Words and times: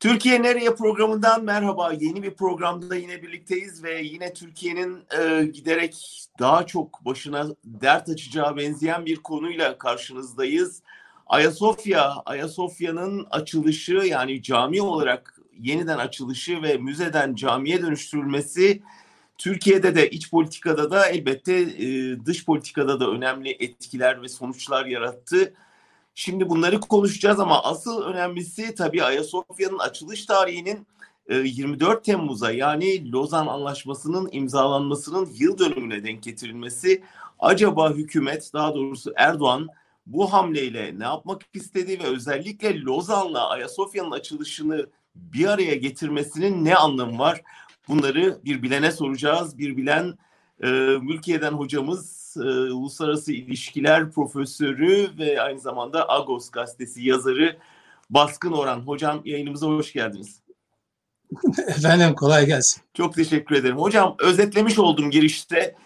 Türkiye 0.00 0.42
Nereye 0.42 0.74
programından 0.74 1.44
merhaba. 1.44 1.92
Yeni 1.92 2.22
bir 2.22 2.30
programda 2.30 2.96
yine 2.96 3.22
birlikteyiz 3.22 3.84
ve 3.84 4.02
yine 4.02 4.32
Türkiye'nin 4.32 4.98
e, 5.20 5.44
giderek 5.44 6.26
daha 6.38 6.66
çok 6.66 7.04
başına 7.04 7.46
dert 7.64 8.08
açacağı 8.08 8.56
benzeyen 8.56 9.06
bir 9.06 9.16
konuyla 9.16 9.78
karşınızdayız. 9.78 10.82
Ayasofya, 11.26 12.12
Ayasofya'nın 12.26 13.26
açılışı 13.30 13.92
yani 13.92 14.42
cami 14.42 14.82
olarak 14.82 15.40
yeniden 15.58 15.98
açılışı 15.98 16.62
ve 16.62 16.76
müzeden 16.76 17.34
camiye 17.34 17.82
dönüştürülmesi 17.82 18.82
Türkiye'de 19.38 19.94
de 19.94 20.10
iç 20.10 20.30
politikada 20.30 20.90
da 20.90 21.06
elbette 21.06 21.54
e, 21.60 22.16
dış 22.26 22.44
politikada 22.44 23.00
da 23.00 23.10
önemli 23.10 23.50
etkiler 23.50 24.22
ve 24.22 24.28
sonuçlar 24.28 24.86
yarattı. 24.86 25.54
Şimdi 26.20 26.48
bunları 26.48 26.80
konuşacağız 26.80 27.40
ama 27.40 27.62
asıl 27.62 28.02
önemlisi 28.02 28.74
tabii 28.74 29.04
Ayasofya'nın 29.04 29.78
açılış 29.78 30.26
tarihinin 30.26 30.86
24 31.30 31.98
e, 31.98 32.02
Temmuz'a 32.02 32.52
yani 32.52 33.12
Lozan 33.12 33.46
Anlaşması'nın 33.46 34.28
imzalanmasının 34.32 35.28
yıl 35.38 35.58
dönümüne 35.58 36.04
denk 36.04 36.22
getirilmesi. 36.22 37.02
Acaba 37.38 37.90
hükümet 37.90 38.50
daha 38.54 38.74
doğrusu 38.74 39.12
Erdoğan 39.16 39.68
bu 40.06 40.32
hamleyle 40.32 40.98
ne 40.98 41.04
yapmak 41.04 41.42
istedi 41.54 41.98
ve 41.98 42.06
özellikle 42.06 42.80
Lozan'la 42.80 43.48
Ayasofya'nın 43.48 44.10
açılışını 44.10 44.86
bir 45.14 45.46
araya 45.46 45.74
getirmesinin 45.74 46.64
ne 46.64 46.76
anlamı 46.76 47.18
var? 47.18 47.42
Bunları 47.88 48.40
bir 48.44 48.62
bilene 48.62 48.92
soracağız. 48.92 49.58
Bir 49.58 49.76
bilen 49.76 50.18
e, 50.62 50.68
Mülkiye'den 51.02 51.52
hocamız, 51.52 52.19
e, 52.36 52.72
uluslararası 52.72 53.32
ilişkiler 53.32 54.10
profesörü 54.10 55.10
ve 55.18 55.42
aynı 55.42 55.60
zamanda 55.60 56.08
Agos 56.08 56.50
gazetesi 56.50 57.04
yazarı 57.04 57.56
Baskın 58.10 58.52
Oran. 58.52 58.80
Hocam 58.80 59.22
yayınımıza 59.24 59.66
hoş 59.66 59.92
geldiniz. 59.92 60.40
Efendim 61.68 62.14
kolay 62.14 62.46
gelsin. 62.46 62.82
Çok 62.94 63.14
teşekkür 63.14 63.56
ederim. 63.56 63.78
Hocam 63.78 64.14
özetlemiş 64.18 64.78
oldum 64.78 65.10
girişte. 65.10 65.76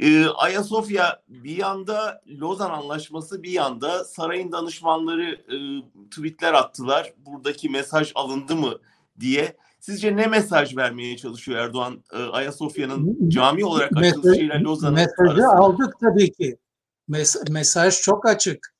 Ee, 0.00 0.26
Ayasofya 0.26 1.22
bir 1.28 1.56
yanda 1.56 2.20
Lozan 2.40 2.70
Anlaşması 2.70 3.42
bir 3.42 3.50
yanda 3.50 4.04
sarayın 4.04 4.52
danışmanları 4.52 5.30
e, 5.32 5.56
tweetler 6.10 6.52
attılar. 6.52 7.12
Buradaki 7.26 7.68
mesaj 7.68 8.12
alındı 8.14 8.56
mı 8.56 8.78
diye. 9.20 9.56
Sizce 9.82 10.16
ne 10.16 10.26
mesaj 10.26 10.76
vermeye 10.76 11.16
çalışıyor 11.16 11.58
Erdoğan 11.58 12.04
e, 12.12 12.16
Ayasofya'nın 12.16 13.30
cami 13.30 13.64
olarak 13.64 13.96
açılışıyla 13.96 14.60
Lozan'ın 14.60 14.94
Mesajı 14.94 15.14
arasında? 15.18 15.48
aldık 15.48 15.94
tabii 16.00 16.32
ki. 16.32 16.56
Mes 17.08 17.36
mesaj 17.50 18.00
çok 18.00 18.26
açık. 18.26 18.74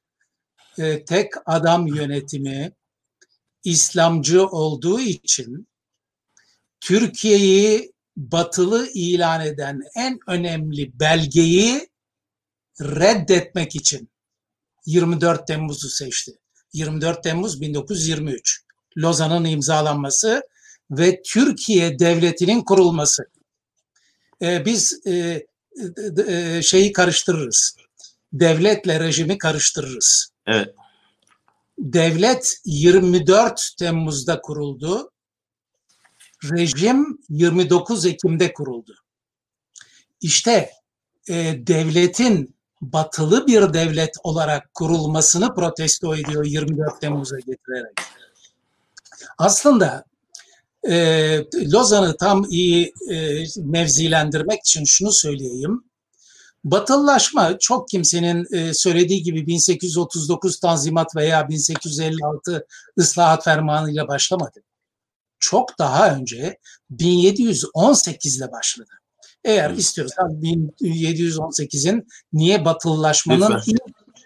E, 0.79 1.05
tek 1.05 1.33
adam 1.47 1.87
yönetimi 1.87 2.73
İslamcı 3.65 4.47
olduğu 4.47 5.01
için 5.01 5.69
Türkiye'yi 6.81 7.93
batılı 8.17 8.89
ilan 8.95 9.47
eden 9.47 9.83
en 9.97 10.19
önemli 10.29 11.01
belgeyi 11.01 11.89
reddetmek 12.81 13.77
için 13.77 14.11
24 14.87 15.47
Temmuz'u 15.47 15.89
seçti. 15.89 16.33
24 16.73 17.23
Temmuz 17.23 17.61
1923. 17.61 18.65
Lozan'ın 18.97 19.45
imzalanması 19.45 20.43
ve 20.93 21.23
Türkiye 21.23 21.99
devletinin 21.99 22.61
kurulması. 22.61 23.27
Ee, 24.43 24.65
biz 24.65 25.07
e, 25.07 25.47
e, 26.29 26.63
şeyi 26.63 26.93
karıştırırız. 26.93 27.77
Devletle 28.33 29.01
rejimi 29.01 29.39
karıştırırız. 29.39 30.33
Evet. 30.47 30.75
Devlet 31.79 32.61
24 32.65 33.71
Temmuz'da 33.79 34.41
kuruldu. 34.41 35.11
Rejim 36.45 37.19
29 37.29 38.07
Ekim'de 38.07 38.53
kuruldu. 38.53 38.95
İşte 40.21 40.71
e, 41.29 41.35
devletin 41.67 42.55
batılı 42.83 43.47
bir 43.47 43.75
devlet 43.75 44.15
olarak 44.23 44.75
kurulmasını 44.75 45.55
protesto 45.55 46.17
ediyor 46.17 46.45
24 46.45 47.01
Temmuz'a 47.01 47.37
getirerek. 47.37 48.01
Aslında 49.39 50.05
e, 50.89 51.37
Lozan'ı 51.73 52.17
tam 52.17 52.47
iyi 52.51 52.93
e, 53.11 53.45
mevzilendirmek 53.57 54.61
için 54.61 54.85
şunu 54.85 55.13
söyleyeyim. 55.13 55.85
Batılılaşma 56.65 57.59
çok 57.59 57.89
kimsenin 57.89 58.47
e, 58.55 58.75
söylediği 58.75 59.23
gibi 59.23 59.47
1839 59.47 60.61
Tanzimat 60.61 61.17
veya 61.17 61.49
1856 61.49 62.67
ıslahat 62.99 63.45
fermanı 63.45 63.93
ile 63.93 64.09
başlamadı. 64.09 64.63
Çok 65.39 65.79
daha 65.79 66.17
önce 66.17 66.59
1718 66.91 68.37
ile 68.37 68.53
başladı. 68.53 68.91
Eğer 69.45 69.71
istiyorsan 69.71 70.31
1718'in 70.43 72.09
niye 72.33 72.65
batılılaşmanın 72.65 73.63
ilk 73.67 73.81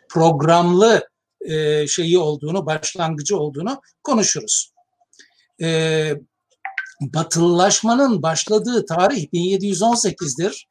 programlı 0.09 1.09
e, 1.41 1.87
şeyi 1.87 2.19
olduğunu, 2.19 2.67
başlangıcı 2.67 3.39
olduğunu 3.39 3.81
konuşuruz. 4.03 4.73
E, 5.63 6.13
batılılaşmanın 7.01 8.23
başladığı 8.23 8.87
tarih 8.87 9.27
1718'dir 9.33 10.67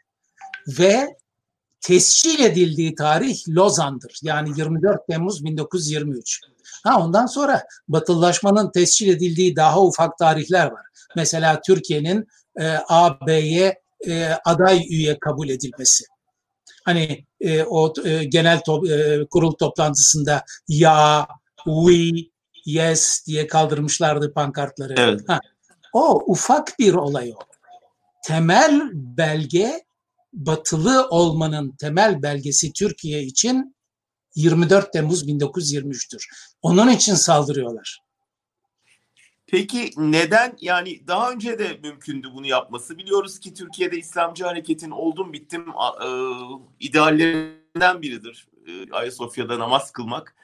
ve 0.67 1.15
tescil 1.81 2.39
edildiği 2.39 2.95
tarih 2.95 3.49
Lozan'dır. 3.49 4.19
Yani 4.23 4.49
24 4.57 5.07
Temmuz 5.07 5.45
1923. 5.45 6.41
Ha 6.83 6.99
ondan 7.01 7.25
sonra 7.25 7.63
batılılaşmanın 7.87 8.71
tescil 8.71 9.07
edildiği 9.07 9.55
daha 9.55 9.81
ufak 9.81 10.17
tarihler 10.17 10.65
var. 10.65 10.85
Mesela 11.15 11.61
Türkiye'nin 11.61 12.27
e, 12.59 12.77
AB'ye 12.87 13.81
e, 14.07 14.29
aday 14.45 14.87
üye 14.89 15.19
kabul 15.19 15.49
edilmesi. 15.49 16.05
Hani 16.85 17.25
e, 17.41 17.63
o 17.63 17.93
e, 18.05 18.23
genel 18.23 18.61
to, 18.61 18.87
e, 18.87 19.25
kurul 19.25 19.51
toplantısında 19.51 20.45
ya, 20.67 21.27
we, 21.65 22.29
yes 22.65 23.23
diye 23.27 23.47
kaldırmışlardı 23.47 24.33
pankartları. 24.33 24.95
Evet. 24.97 25.21
Ha, 25.27 25.39
o 25.95 26.23
ufak 26.31 26.79
bir 26.79 26.93
olay 26.93 27.33
o. 27.35 27.39
Temel 28.23 28.89
belge 28.93 29.83
batılı 30.33 31.07
olmanın 31.09 31.75
temel 31.79 32.21
belgesi 32.21 32.73
Türkiye 32.73 33.23
için 33.23 33.75
24 34.35 34.93
Temmuz 34.93 35.27
1923'tür. 35.27 36.27
Onun 36.61 36.89
için 36.89 37.13
saldırıyorlar. 37.13 37.99
Peki 39.47 39.91
neden 39.97 40.57
yani 40.61 41.07
daha 41.07 41.31
önce 41.31 41.59
de 41.59 41.79
mümkündü 41.83 42.27
bunu 42.33 42.47
yapması? 42.47 42.97
Biliyoruz 42.97 43.39
ki 43.39 43.53
Türkiye'de 43.53 43.97
İslamcı 43.97 44.45
hareketin 44.45 44.91
oldum 44.91 45.33
bittim 45.33 45.65
e, 46.05 46.09
ideallerinden 46.79 48.01
biridir. 48.01 48.47
E, 48.67 48.91
Ayasofya'da 48.91 49.59
namaz 49.59 49.91
kılmak. 49.91 50.35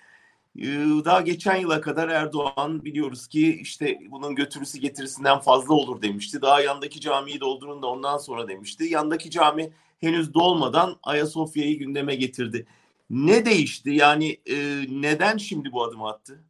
Ee, 0.60 0.64
daha 1.06 1.22
geçen 1.22 1.56
yıla 1.56 1.82
kadar 1.82 2.10
Erdoğan 2.10 2.86
biliyoruz 2.86 3.28
ki 3.28 3.60
işte 3.62 4.00
bunun 4.10 4.36
götürüsü 4.36 4.80
getirisinden 4.80 5.40
fazla 5.40 5.74
olur 5.74 6.02
demişti. 6.02 6.42
Daha 6.42 6.62
yandaki 6.62 7.02
camiyi 7.02 7.40
doldurun 7.40 7.82
da 7.82 7.88
ondan 7.88 8.18
sonra 8.18 8.48
demişti. 8.48 8.84
Yandaki 8.84 9.32
cami 9.32 9.74
henüz 10.00 10.34
dolmadan 10.34 11.00
Ayasofya'yı 11.04 11.80
gündeme 11.80 12.16
getirdi. 12.16 12.68
Ne 13.10 13.46
değişti? 13.46 13.90
Yani 13.90 14.38
e, 14.46 14.56
neden 14.90 15.38
şimdi 15.38 15.72
bu 15.72 15.84
adımı 15.84 16.08
attı? 16.08 16.44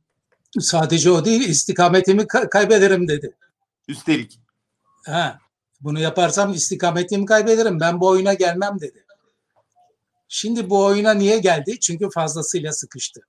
Sadece 0.59 1.11
o 1.11 1.25
değil, 1.25 1.49
istikametimi 1.49 2.27
kaybederim 2.27 3.07
dedi. 3.07 3.35
Üstelik. 3.87 4.39
Ha, 5.05 5.39
bunu 5.81 5.99
yaparsam 5.99 6.53
istikametimi 6.53 7.25
kaybederim. 7.25 7.79
Ben 7.79 8.01
bu 8.01 8.07
oyuna 8.07 8.33
gelmem 8.33 8.79
dedi. 8.81 9.05
Şimdi 10.27 10.69
bu 10.69 10.85
oyuna 10.85 11.13
niye 11.13 11.37
geldi? 11.37 11.79
Çünkü 11.79 12.09
fazlasıyla 12.09 12.71
sıkıştı 12.71 13.21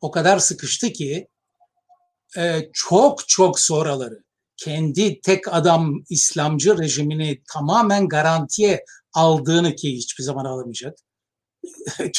o 0.00 0.10
kadar 0.10 0.38
sıkıştı 0.38 0.92
ki 0.92 1.28
e, 2.36 2.70
çok 2.72 3.28
çok 3.28 3.60
sonraları 3.60 4.22
kendi 4.56 5.20
tek 5.20 5.54
adam 5.54 6.04
İslamcı 6.10 6.78
rejimini 6.78 7.42
tamamen 7.52 8.08
garantiye 8.08 8.84
aldığını 9.12 9.74
ki 9.74 9.96
hiçbir 9.96 10.24
zaman 10.24 10.44
alamayacak. 10.44 10.98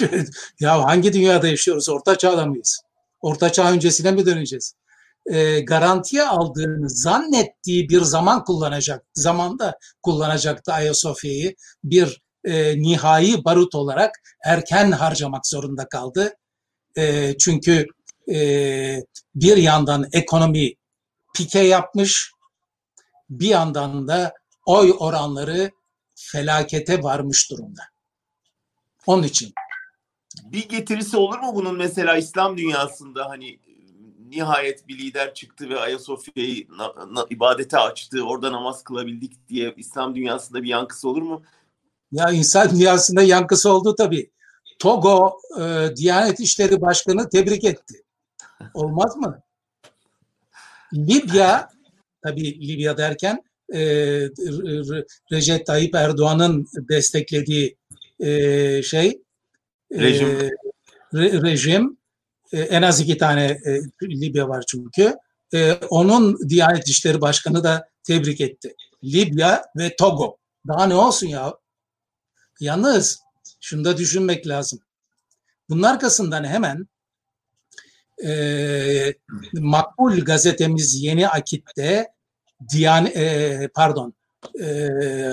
ya 0.60 0.84
hangi 0.84 1.14
dünyada 1.14 1.48
yaşıyoruz? 1.48 1.90
Orta 1.90 2.18
çağda 2.18 2.46
mıyız? 2.46 2.82
Orta 3.22 3.52
çağ 3.52 3.72
öncesine 3.72 4.12
mi 4.12 4.26
döneceğiz? 4.26 4.74
E, 5.26 5.60
garantiye 5.60 6.24
aldığını 6.24 6.90
zannettiği 6.90 7.90
bir 7.90 8.02
zaman 8.02 8.44
kullanacak, 8.44 9.06
zamanda 9.14 9.78
kullanacaktı 10.02 10.74
Ayasofya'yı 10.74 11.56
bir 11.84 12.22
e, 12.44 12.82
nihai 12.82 13.46
barut 13.46 13.76
olarak 13.76 14.12
erken 14.46 14.92
harcamak 14.92 15.48
zorunda 15.48 15.90
kaldı 15.90 16.34
e, 16.98 17.38
çünkü 17.38 17.88
e, 18.34 18.38
bir 19.36 19.58
yandan 19.58 20.10
ekonomi 20.14 20.74
pike 21.36 21.60
yapmış, 21.60 22.32
bir 23.30 23.48
yandan 23.48 24.08
da 24.08 24.34
oy 24.66 24.96
oranları 25.00 25.72
felakete 26.16 27.04
varmış 27.04 27.52
durumda. 27.52 27.82
Onun 29.08 29.24
için. 29.24 29.54
Bir 30.46 30.70
getirisi 30.70 31.18
olur 31.18 31.40
mu 31.40 31.56
bunun 31.56 31.78
mesela 31.78 32.18
İslam 32.18 32.58
dünyasında 32.58 33.30
hani 33.30 33.60
nihayet 34.30 34.88
bir 34.88 35.00
lider 35.00 35.34
çıktı 35.34 35.70
ve 35.70 35.80
Ayasofya'yı 35.80 36.68
ibadete 37.30 37.78
açtı. 37.78 38.24
Orada 38.24 38.52
namaz 38.52 38.84
kılabildik 38.84 39.50
diye 39.50 39.74
İslam 39.78 40.16
dünyasında 40.16 40.64
bir 40.64 40.68
yankısı 40.68 41.10
olur 41.10 41.22
mu? 41.22 41.44
Ya 42.12 42.30
insan 42.32 42.70
dünyasında 42.72 43.22
yankısı 43.22 43.74
oldu 43.74 43.96
tabii. 43.96 44.32
Togo 44.82 45.40
e, 45.60 45.96
Diyanet 45.96 46.40
İşleri 46.40 46.82
Başkanı 46.82 47.30
tebrik 47.30 47.64
etti. 47.64 48.04
Olmaz 48.74 49.18
mı? 49.18 49.42
Libya, 50.94 51.70
tabii 52.24 52.68
Libya 52.68 52.98
derken 52.98 53.44
e, 53.74 53.80
Recep 55.32 55.66
Tayyip 55.66 55.96
Erdoğan'ın 55.96 56.68
desteklediği 56.90 57.78
e, 58.20 58.84
şey 58.84 59.22
rejim, 59.94 60.28
e, 60.28 60.50
re, 61.14 61.42
rejim 61.42 61.98
e, 62.54 62.60
en 62.60 62.82
az 62.82 63.00
iki 63.00 63.18
tane 63.18 63.46
e, 63.46 63.82
Libya 64.04 64.50
var 64.50 64.64
çünkü. 64.68 65.16
E, 65.54 65.74
onun 65.74 66.50
Diyanet 66.50 66.88
İşleri 66.88 67.22
Başkanı 67.22 67.64
da 67.64 67.90
tebrik 68.04 68.42
etti. 68.42 68.76
Libya 69.04 69.66
ve 69.78 69.96
Togo. 69.96 70.38
Daha 70.68 70.86
ne 70.86 70.96
olsun 70.96 71.28
ya? 71.28 71.54
Yalnız 72.60 73.20
şunu 73.62 73.86
da 73.86 73.98
düşünmek 73.98 74.48
lazım. 74.48 74.80
Bunun 75.70 75.84
arkasından 75.84 76.44
hemen 76.44 76.88
e, 78.26 79.14
makbul 79.54 80.20
gazetemiz 80.20 81.04
Yeni 81.04 81.30
Akit'te 81.30 82.08
diyan 82.70 83.06
e, 83.06 83.70
pardon 83.76 84.14
e, 84.62 84.88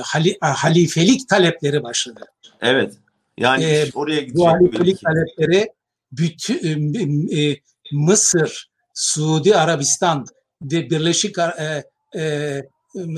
hali, 0.05 0.39
halifelik 0.41 1.29
talepleri 1.29 1.83
başladı. 1.83 2.21
Evet. 2.61 2.95
Yani 3.39 3.65
e, 3.65 3.91
oraya 3.95 4.21
gidecek. 4.21 4.37
Bu 4.37 4.49
halifelik 4.49 5.01
talepleri 5.01 5.73
bütün 6.13 6.95
e, 6.95 7.41
e, 7.41 7.61
Mısır, 7.93 8.71
Suudi 8.95 9.57
Arabistan 9.57 10.27
ve 10.63 10.91
Birleşik 10.91 11.39
e, 11.39 11.85
e, 12.15 12.63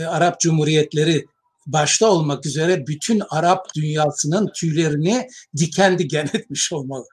Arap 0.06 0.40
Cumhuriyetleri 0.40 1.26
başta 1.72 2.10
olmak 2.10 2.46
üzere 2.46 2.86
bütün 2.86 3.22
Arap 3.30 3.74
dünyasının 3.74 4.50
tüylerini 4.54 5.28
diken 5.56 5.98
diken 5.98 6.28
etmiş 6.34 6.72
olmalı. 6.72 7.06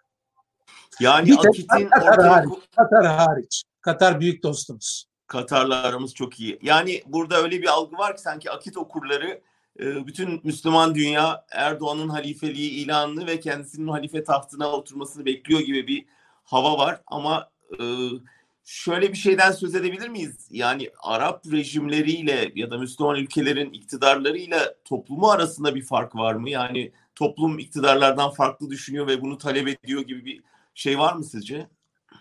Yani 1.00 1.27
bir 1.27 1.38
tek 1.38 1.69
Katar, 1.69 2.12
ortaya... 2.12 2.31
hariç, 2.31 2.54
Katar 2.75 3.06
hariç. 3.06 3.63
Katar 3.81 4.19
büyük 4.19 4.44
dostumuz. 4.44 5.06
Katar'la 5.27 5.83
aramız 5.83 6.13
çok 6.13 6.39
iyi. 6.39 6.59
Yani 6.62 7.04
burada 7.06 7.44
öyle 7.44 7.62
bir 7.62 7.68
algı 7.68 7.98
var 7.98 8.15
ki 8.15 8.21
sanki 8.21 8.51
Akit 8.51 8.77
okurları 8.77 9.42
e, 9.80 10.07
bütün 10.07 10.42
Müslüman 10.44 10.95
dünya 10.95 11.45
Erdoğan'ın 11.51 12.09
halifeliği 12.09 12.71
ilanını 12.71 13.27
ve 13.27 13.39
kendisinin 13.39 13.88
halife 13.88 14.24
tahtına 14.24 14.71
oturmasını 14.71 15.25
bekliyor 15.25 15.59
gibi 15.59 15.88
bir 15.88 16.06
hava 16.44 16.77
var. 16.77 17.01
Ama 17.07 17.50
e, 17.80 17.83
şöyle 18.67 19.11
bir 19.11 19.17
şeyden 19.17 19.51
söz 19.51 19.75
edebilir 19.75 20.09
miyiz? 20.09 20.35
Yani 20.51 20.91
Arap 20.99 21.45
rejimleriyle 21.51 22.51
ya 22.55 22.71
da 22.71 22.77
Müslüman 22.77 23.15
ülkelerin 23.15 23.73
iktidarlarıyla 23.73 24.75
toplumu 24.85 25.29
arasında 25.29 25.75
bir 25.75 25.81
fark 25.81 26.15
var 26.15 26.33
mı? 26.33 26.49
Yani 26.49 26.91
toplum 27.15 27.59
iktidarlardan 27.59 28.31
farklı 28.31 28.69
düşünüyor 28.69 29.07
ve 29.07 29.21
bunu 29.21 29.37
talep 29.37 29.67
ediyor 29.67 30.01
gibi 30.01 30.25
bir 30.25 30.43
şey 30.73 30.99
var 30.99 31.13
mı 31.13 31.23
sizce? 31.23 31.69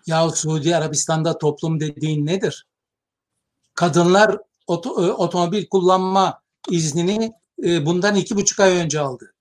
Ya 0.06 0.30
Suudi 0.30 0.76
Arabistan'da 0.76 1.38
toplum 1.38 1.80
dediğin 1.80 2.26
nedir? 2.26 2.66
Kadınlar 3.74 4.38
oto, 4.66 5.06
e, 5.06 5.12
otomobil 5.12 5.66
kullanma 5.66 6.42
iznini 6.70 7.32
e, 7.64 7.86
bundan 7.86 8.14
iki 8.14 8.36
buçuk 8.36 8.60
ay 8.60 8.76
önce 8.76 9.00
aldı. 9.00 9.34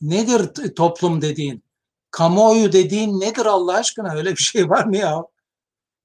Nedir 0.00 0.74
toplum 0.74 1.22
dediğin? 1.22 1.67
Kamuoyu 2.10 2.72
dediğin 2.72 3.20
nedir 3.20 3.46
Allah 3.46 3.74
aşkına? 3.74 4.14
Öyle 4.14 4.30
bir 4.30 4.42
şey 4.42 4.70
var 4.70 4.84
mı 4.84 4.96
ya? 4.96 5.22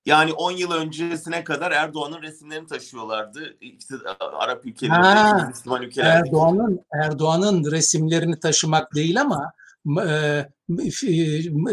Yani 0.05 0.33
10 0.33 0.51
yıl 0.51 0.71
öncesine 0.71 1.43
kadar 1.43 1.71
Erdoğan'ın 1.71 2.21
resimlerini 2.21 2.67
taşıyorlardı. 2.67 3.57
İşte 3.61 3.95
Arap 4.19 4.65
ülkelerinde, 4.65 5.47
Müslüman 5.47 5.81
ülkelerde. 5.81 6.27
Erdoğan'ın 6.27 6.79
Erdoğan'ın 6.93 7.71
resimlerini 7.71 8.39
taşımak 8.39 8.95
değil 8.95 9.21
ama 9.21 9.53
e, 10.07 10.45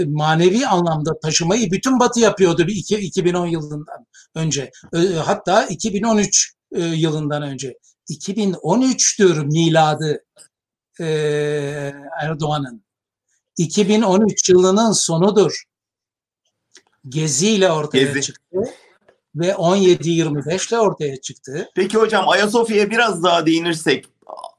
manevi 0.07 0.67
anlamda 0.67 1.21
taşımayı 1.21 1.71
bütün 1.71 2.01
Batı 2.01 2.21
yapıyordu 2.21 2.63
2010 2.69 3.47
yılından 3.47 4.07
önce. 4.35 4.71
E, 4.95 4.99
hatta 4.99 5.67
2013 5.67 6.55
e, 6.73 6.81
yılından 6.81 7.43
önce. 7.43 7.79
2013'tür 8.11 9.45
miladı 9.45 10.25
Erdoğan'ın. 12.23 12.85
2013 13.57 14.49
yılının 14.49 14.93
sonudur. 14.93 15.65
Gezi 17.09 17.51
ile 17.51 17.73
ortaya 17.73 18.05
Gezi. 18.05 18.23
çıktı 18.23 18.59
ve 19.35 19.51
17-25 19.51 20.69
ile 20.69 20.79
ortaya 20.79 21.21
çıktı. 21.21 21.71
Peki 21.75 21.99
hocam 21.99 22.29
Ayasofya'ya 22.29 22.91
biraz 22.91 23.23
daha 23.23 23.47
değinirsek 23.47 24.07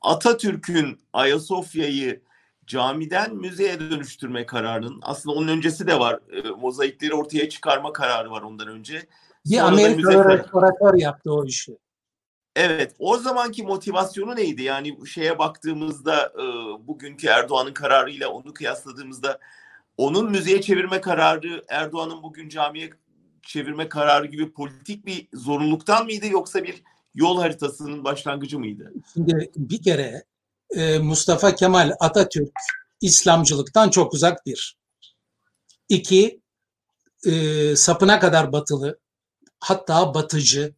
Atatürk'ün 0.01 0.99
Ayasofya'yı 1.13 2.21
camiden 2.67 3.35
müzeye 3.35 3.79
dönüştürme 3.79 4.45
kararının 4.45 4.99
aslında 5.01 5.35
onun 5.35 5.47
öncesi 5.47 5.87
de 5.87 5.99
var. 5.99 6.19
E, 6.31 6.49
mozaikleri 6.49 7.13
ortaya 7.13 7.49
çıkarma 7.49 7.93
kararı 7.93 8.31
var 8.31 8.41
ondan 8.41 8.67
önce. 8.67 9.07
Bir 9.45 9.57
Amerikalı 9.57 10.29
restoratör 10.29 10.93
yaptı 10.93 11.33
o 11.33 11.45
işi. 11.45 11.77
Evet, 12.55 12.95
o 12.99 13.17
zamanki 13.17 13.63
motivasyonu 13.63 14.35
neydi? 14.35 14.63
Yani 14.63 15.07
şeye 15.07 15.39
baktığımızda 15.39 16.33
e, 16.35 16.43
bugünkü 16.87 17.27
Erdoğan'ın 17.27 17.73
kararıyla 17.73 18.29
onu 18.29 18.53
kıyasladığımızda 18.53 19.39
onun 19.97 20.31
müzeye 20.31 20.61
çevirme 20.61 21.01
kararı, 21.01 21.63
Erdoğan'ın 21.67 22.23
bugün 22.23 22.49
camiye 22.49 22.89
çevirme 23.43 23.89
kararı 23.89 24.27
gibi 24.27 24.51
politik 24.53 25.05
bir 25.05 25.27
zorunluluktan 25.33 26.05
mıydı 26.05 26.27
yoksa 26.27 26.63
bir 26.63 26.83
yol 27.15 27.39
haritasının 27.39 28.03
başlangıcı 28.03 28.59
mıydı? 28.59 28.93
Şimdi 29.13 29.51
bir 29.55 29.83
kere 29.83 30.23
e, 30.75 30.99
Mustafa 30.99 31.55
Kemal 31.55 31.91
Atatürk 31.99 32.51
İslamcılıktan 33.01 33.89
çok 33.89 34.13
uzak 34.13 34.45
bir. 34.45 34.77
İki, 35.89 36.41
e, 37.25 37.75
sapına 37.75 38.19
kadar 38.19 38.51
batılı, 38.51 38.99
hatta 39.59 40.13
batıcı, 40.13 40.75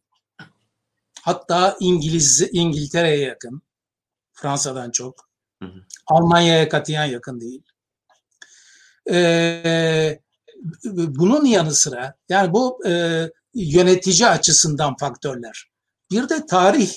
hatta 1.24 1.76
İngiliz 1.80 2.48
İngiltere'ye 2.52 3.18
yakın, 3.18 3.62
Fransa'dan 4.32 4.90
çok. 4.90 5.28
Almanya'ya 6.06 6.68
katiyen 6.68 7.04
yakın 7.04 7.40
değil. 7.40 7.62
Ee, 9.10 10.20
bunun 10.84 11.44
yanı 11.44 11.74
sıra 11.74 12.14
yani 12.28 12.52
bu 12.52 12.86
e, 12.88 13.22
yönetici 13.54 14.28
açısından 14.28 14.96
faktörler. 14.96 15.70
Bir 16.10 16.28
de 16.28 16.46
tarih 16.46 16.92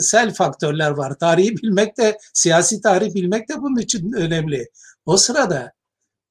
sel 0.00 0.34
faktörler 0.34 0.90
var. 0.90 1.18
Tarihi 1.18 1.56
bilmek 1.56 1.98
de, 1.98 2.18
siyasi 2.34 2.80
tarih 2.80 3.14
bilmek 3.14 3.48
de 3.48 3.62
bunun 3.62 3.78
için 3.78 4.12
önemli. 4.12 4.70
O 5.06 5.16
sırada 5.16 5.72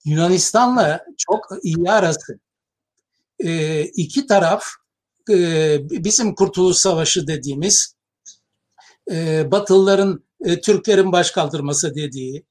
Yunanistan'la 0.05 1.05
çok 1.17 1.49
iyi 1.63 1.91
arası. 1.91 2.39
E, 3.39 3.81
iki 3.83 4.27
taraf 4.27 4.63
e, 5.29 5.77
bizim 5.89 6.35
Kurtuluş 6.35 6.77
Savaşı 6.77 7.27
dediğimiz 7.27 7.95
e, 9.11 9.51
Batılıların 9.51 10.23
e, 10.45 10.61
Türklerin 10.61 11.11
baş 11.11 11.31
kaldırması 11.31 11.95
dediği 11.95 12.45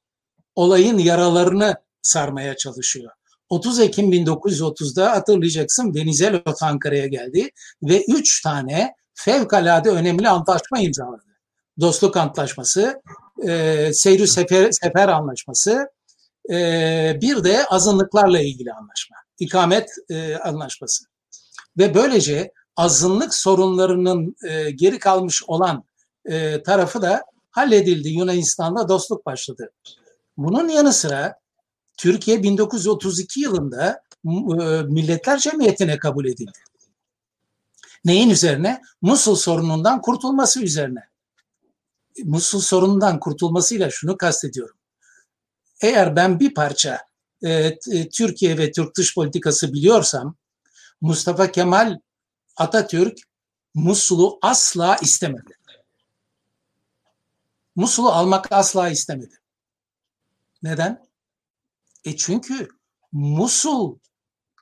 olayın 0.54 0.99
yaralarını 0.99 1.75
sarmaya 2.02 2.56
çalışıyor. 2.56 3.12
30 3.49 3.80
Ekim 3.80 4.12
1930'da 4.12 5.11
hatırlayacaksın 5.11 5.95
Venizelos 5.95 6.62
Ankara'ya 6.62 7.06
geldi 7.06 7.50
ve 7.83 8.04
üç 8.09 8.42
tane 8.42 8.95
fevkalade 9.14 9.90
önemli 9.90 10.28
antlaşma 10.28 10.78
imzaladı. 10.78 11.23
Dostluk 11.80 12.16
Antlaşması, 12.16 13.02
e, 13.49 13.90
Seyrü 13.92 14.26
Sefer, 14.26 14.71
Sefer 14.71 15.09
Anlaşması, 15.09 15.88
e, 16.50 17.18
bir 17.23 17.45
de 17.45 17.66
azınlıklarla 17.66 18.40
ilgili 18.40 18.73
anlaşma, 18.73 19.16
ikamet 19.38 19.88
e, 20.11 20.37
anlaşması. 20.37 21.04
Ve 21.78 21.95
böylece 21.95 22.52
azınlık 22.76 23.35
sorunlarının 23.35 24.37
e, 24.49 24.71
geri 24.71 24.99
kalmış 24.99 25.42
olan 25.47 25.85
e, 26.25 26.62
tarafı 26.62 27.02
da 27.02 27.25
halledildi. 27.50 28.09
Yunanistan'da 28.09 28.88
dostluk 28.88 29.26
başladı. 29.26 29.71
Bunun 30.37 30.68
yanı 30.68 30.92
sıra 30.92 31.35
Türkiye 31.97 32.42
1932 32.42 33.40
yılında 33.40 34.02
e, 34.25 34.83
Milletler 34.83 35.38
Cemiyeti'ne 35.38 35.99
kabul 35.99 36.25
edildi. 36.25 36.59
Neyin 38.04 38.30
üzerine? 38.30 38.83
Musul 39.02 39.37
sorunundan 39.37 40.00
kurtulması 40.00 40.62
üzerine. 40.62 41.00
Musul 42.25 42.61
sorunundan 42.61 43.21
kurtulmasıyla 43.21 43.90
şunu 43.90 44.16
kastediyorum. 44.16 44.76
Eğer 45.83 46.16
ben 46.16 46.40
bir 46.40 46.54
parça 46.54 46.99
e, 47.42 47.52
e, 47.52 48.09
Türkiye 48.12 48.59
ve 48.59 48.73
Türk 48.73 48.97
dış 48.97 49.14
politikası 49.14 49.73
biliyorsam 49.73 50.37
Mustafa 51.00 51.52
Kemal 51.52 51.99
Atatürk 52.56 53.18
Musul'u 53.75 54.38
asla 54.42 54.96
istemedi. 54.96 55.58
Musul'u 57.76 58.08
almak 58.08 58.52
asla 58.52 58.88
istemedi. 58.88 59.40
Neden? 60.62 61.06
E 62.04 62.16
çünkü 62.16 62.68
Musul 63.12 63.98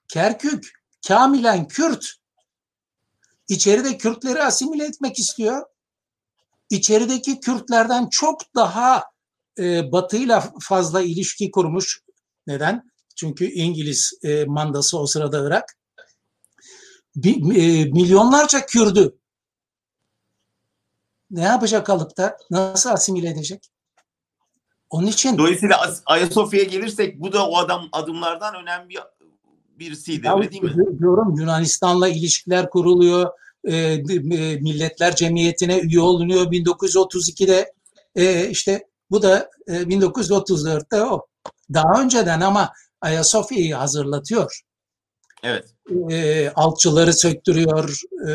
Kerkük 0.08 0.72
kamilen 1.08 1.68
Kürt. 1.68 2.04
İçeride 3.48 3.98
Kürtleri 3.98 4.42
asimile 4.42 4.84
etmek 4.84 5.18
istiyor. 5.18 5.66
İçerideki 6.70 7.40
Kürtlerden 7.40 8.08
çok 8.10 8.54
daha 8.54 9.04
e, 9.58 9.92
batıyla 9.92 10.52
fazla 10.60 11.02
ilişki 11.02 11.50
kurmuş. 11.50 12.02
Neden? 12.46 12.90
Çünkü 13.16 13.44
İngiliz 13.44 14.12
e, 14.22 14.44
mandası 14.44 14.98
o 14.98 15.06
sırada 15.06 15.46
Irak. 15.46 15.76
Bir, 17.16 17.36
e, 17.36 17.84
milyonlarca 17.84 18.66
Kürdü 18.66 19.18
ne 21.30 21.42
yapacak 21.42 21.90
alıp 21.90 22.16
da 22.16 22.36
nasıl 22.50 22.90
asimile 22.90 23.28
edecek? 23.28 23.70
Onun 24.90 25.06
için 25.06 25.38
Dolayısıyla 25.38 25.94
Ayasofya'ya 26.06 26.68
gelirsek 26.68 27.20
bu 27.20 27.32
da 27.32 27.48
o 27.48 27.56
adam 27.56 27.88
adımlardan 27.92 28.54
önemli 28.54 28.94
birisiydi 29.78 30.26
ya, 30.26 30.36
öyle 30.36 30.50
değil 30.50 30.62
mi? 30.62 30.98
Diyorum 30.98 31.34
Yunanistan'la 31.36 32.08
ilişkiler 32.08 32.70
kuruluyor. 32.70 33.30
E, 33.68 33.96
Milletler 34.60 35.16
Cemiyeti'ne 35.16 35.78
üye 35.78 36.00
olunuyor 36.00 36.46
1932'de. 36.46 37.72
E, 38.14 38.48
işte 38.48 38.86
bu 39.10 39.22
da 39.22 39.50
e, 39.66 39.72
1934'te 39.72 41.02
o. 41.02 41.26
Daha 41.74 42.02
önceden 42.02 42.40
ama 42.40 42.72
Ayasofya'yı 43.00 43.74
hazırlatıyor. 43.74 44.60
Evet. 45.44 45.74
E, 46.10 46.48
alçıları 46.50 47.12
söktürüyor, 47.12 48.00
e, 48.28 48.32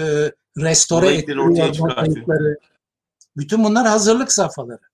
restore 0.58 1.14
ettiriyor. 1.14 2.56
Bütün 3.38 3.64
bunlar 3.64 3.88
hazırlık 3.88 4.32
safhaları. 4.32 4.90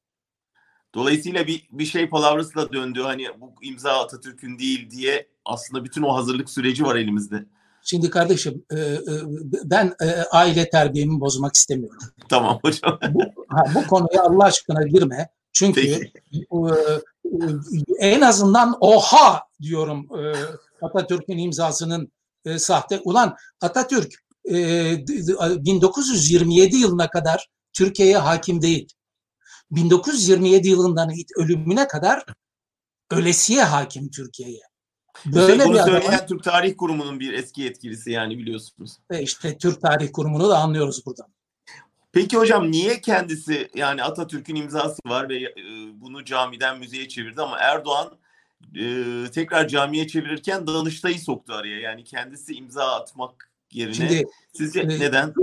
Dolayısıyla 0.93 1.48
bir, 1.48 1.67
bir 1.72 1.86
şey 1.86 2.10
palavrasıyla 2.10 2.74
döndü. 2.74 3.01
Hani 3.01 3.27
bu 3.39 3.53
imza 3.62 3.91
Atatürk'ün 3.91 4.60
değil 4.60 4.91
diye 4.91 5.27
aslında 5.45 5.84
bütün 5.84 6.03
o 6.03 6.15
hazırlık 6.15 6.50
süreci 6.50 6.84
var 6.84 6.95
elimizde. 6.95 7.45
Şimdi 7.84 8.10
kardeşim 8.10 8.65
ben 9.63 9.95
aile 10.31 10.69
terbiyemi 10.69 11.19
bozmak 11.19 11.55
istemiyorum. 11.55 12.00
Tamam 12.29 12.60
hocam. 12.62 13.00
Bu, 13.10 13.24
ha, 13.48 13.63
bu 13.75 13.88
konuya 13.88 14.24
Allah 14.24 14.43
aşkına 14.43 14.84
girme. 14.84 15.29
Çünkü 15.53 16.12
en 18.00 18.22
azından 18.22 18.77
oha 18.79 19.41
diyorum 19.65 20.07
Atatürk'ün 20.81 21.38
imzasının 21.38 22.12
sahte. 22.57 23.01
Ulan 23.03 23.36
Atatürk 23.62 24.13
1927 24.45 26.75
yılına 26.75 27.10
kadar 27.10 27.48
Türkiye'ye 27.74 28.17
hakim 28.17 28.62
değil. 28.62 28.88
1927 29.72 30.67
yılından 30.67 31.12
ölümüne 31.38 31.88
kadar 31.88 32.25
ölesiye 33.12 33.63
hakim 33.63 34.12
Türkiye'ye. 34.12 34.62
Böyle 35.25 35.53
işte 35.53 35.65
bunu 35.65 35.74
bir 35.74 35.79
söyleyen 35.79 36.12
adamın, 36.12 36.27
Türk 36.27 36.43
Tarih 36.43 36.77
Kurumu'nun 36.77 37.19
bir 37.19 37.34
eski 37.34 37.62
yetkilisi 37.62 38.12
yani 38.12 38.38
biliyorsunuz. 38.38 38.98
Ve 39.12 39.22
işte 39.22 39.57
Türk 39.57 39.81
Tarih 39.81 40.10
Kurumu'nu 40.13 40.50
da 40.50 40.57
anlıyoruz 40.57 41.05
buradan. 41.05 41.27
Peki 42.12 42.38
hocam 42.38 42.72
niye 42.72 43.01
kendisi 43.01 43.69
yani 43.75 44.03
Atatürk'ün 44.03 44.55
imzası 44.55 45.00
var 45.05 45.29
ve 45.29 45.55
bunu 45.93 46.25
camiden 46.25 46.79
müzeye 46.79 47.07
çevirdi 47.07 47.41
ama 47.41 47.57
Erdoğan 47.57 48.17
e, 48.75 49.31
tekrar 49.31 49.67
camiye 49.67 50.07
çevirirken 50.07 50.67
Danıştay'ı 50.67 51.19
soktu 51.19 51.53
araya. 51.53 51.79
Yani 51.79 52.03
kendisi 52.03 52.53
imza 52.53 52.95
atmak 52.95 53.51
yerine 53.71 53.93
Şimdi, 53.93 54.24
sizce 54.53 54.79
e, 54.79 54.88
neden? 54.88 55.33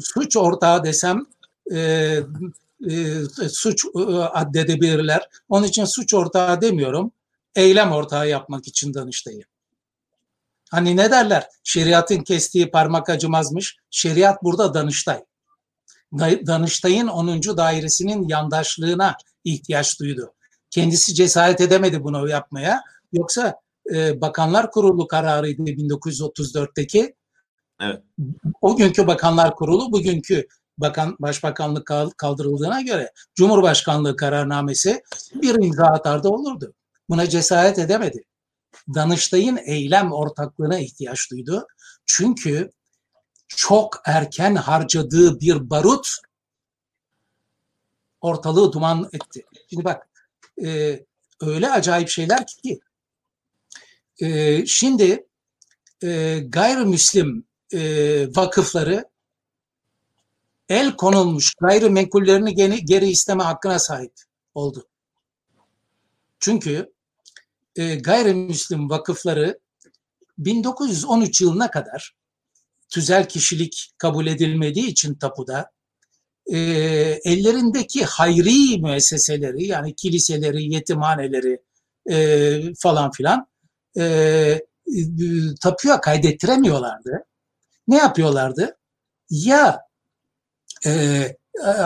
Suç 0.00 0.36
ortağı 0.36 0.84
desem 0.84 1.26
e, 1.74 1.78
e, 2.90 3.14
suç 3.48 3.84
e, 3.84 4.00
addedebilirler. 4.14 5.28
Onun 5.48 5.66
için 5.66 5.84
suç 5.84 6.14
ortağı 6.14 6.60
demiyorum. 6.60 7.12
Eylem 7.54 7.92
ortağı 7.92 8.28
yapmak 8.28 8.68
için 8.68 8.94
Danıştay'ı. 8.94 9.42
Hani 10.70 10.96
ne 10.96 11.10
derler? 11.10 11.46
Şeriatın 11.64 12.18
kestiği 12.22 12.70
parmak 12.70 13.08
acımazmış. 13.08 13.76
Şeriat 13.90 14.42
burada 14.42 14.74
Danıştay. 14.74 15.24
Danıştay'ın 16.46 17.06
10. 17.06 17.42
dairesinin 17.56 18.28
yandaşlığına 18.28 19.16
ihtiyaç 19.44 20.00
duydu. 20.00 20.32
Kendisi 20.70 21.14
cesaret 21.14 21.60
edemedi 21.60 22.04
bunu 22.04 22.28
yapmaya. 22.28 22.82
Yoksa 23.12 23.60
e, 23.94 24.20
Bakanlar 24.20 24.70
Kurulu 24.70 25.06
kararıydı 25.06 25.62
1934'teki. 25.62 27.14
Evet. 27.80 28.02
O 28.60 28.76
günkü 28.76 29.06
Bakanlar 29.06 29.54
Kurulu 29.54 29.92
bugünkü 29.92 30.46
bakan 30.78 31.16
başbakanlık 31.18 31.86
kaldırıldığına 32.16 32.80
göre 32.80 33.12
Cumhurbaşkanlığı 33.34 34.16
kararnamesi 34.16 35.02
bir 35.34 35.64
imza 35.64 35.86
atarda 35.86 36.28
olurdu. 36.28 36.74
Buna 37.08 37.28
cesaret 37.28 37.78
edemedi. 37.78 38.24
Danıştay'ın 38.94 39.58
eylem 39.66 40.12
ortaklığına 40.12 40.78
ihtiyaç 40.78 41.30
duydu. 41.30 41.66
Çünkü 42.06 42.70
çok 43.48 44.02
erken 44.04 44.54
harcadığı 44.54 45.40
bir 45.40 45.70
barut 45.70 46.08
ortalığı 48.20 48.72
duman 48.72 49.08
etti. 49.12 49.44
Şimdi 49.70 49.84
bak 49.84 50.09
e, 50.64 51.00
öyle 51.40 51.70
acayip 51.70 52.08
şeyler 52.08 52.46
ki 52.46 52.80
e, 54.22 54.66
şimdi 54.66 55.26
e, 56.02 56.38
gayrimüslim 56.48 57.44
e, 57.72 57.80
vakıfları 58.36 59.04
el 60.68 60.96
konulmuş 60.96 61.54
gayrimenkullerini 61.54 62.54
geri, 62.54 62.84
geri 62.84 63.08
isteme 63.08 63.42
hakkına 63.42 63.78
sahip 63.78 64.12
oldu. 64.54 64.88
Çünkü 66.40 66.92
e, 67.76 67.94
gayrimüslim 67.94 68.90
vakıfları 68.90 69.58
1913 70.38 71.40
yılına 71.40 71.70
kadar 71.70 72.16
tüzel 72.88 73.28
kişilik 73.28 73.94
kabul 73.98 74.26
edilmediği 74.26 74.86
için 74.86 75.14
tapuda 75.14 75.70
e, 76.46 76.58
ellerindeki 77.24 78.04
hayri 78.04 78.82
müesseseleri 78.82 79.66
yani 79.66 79.94
kiliseleri, 79.94 80.74
yetimhaneleri 80.74 81.62
e, 82.10 82.60
falan 82.74 83.10
filan 83.10 83.46
e, 83.96 84.04
e, 84.04 84.60
tapuya 85.62 86.00
kaydettiremiyorlardı. 86.00 87.24
Ne 87.88 87.96
yapıyorlardı? 87.96 88.76
Ya 89.30 89.80
e, 90.86 91.22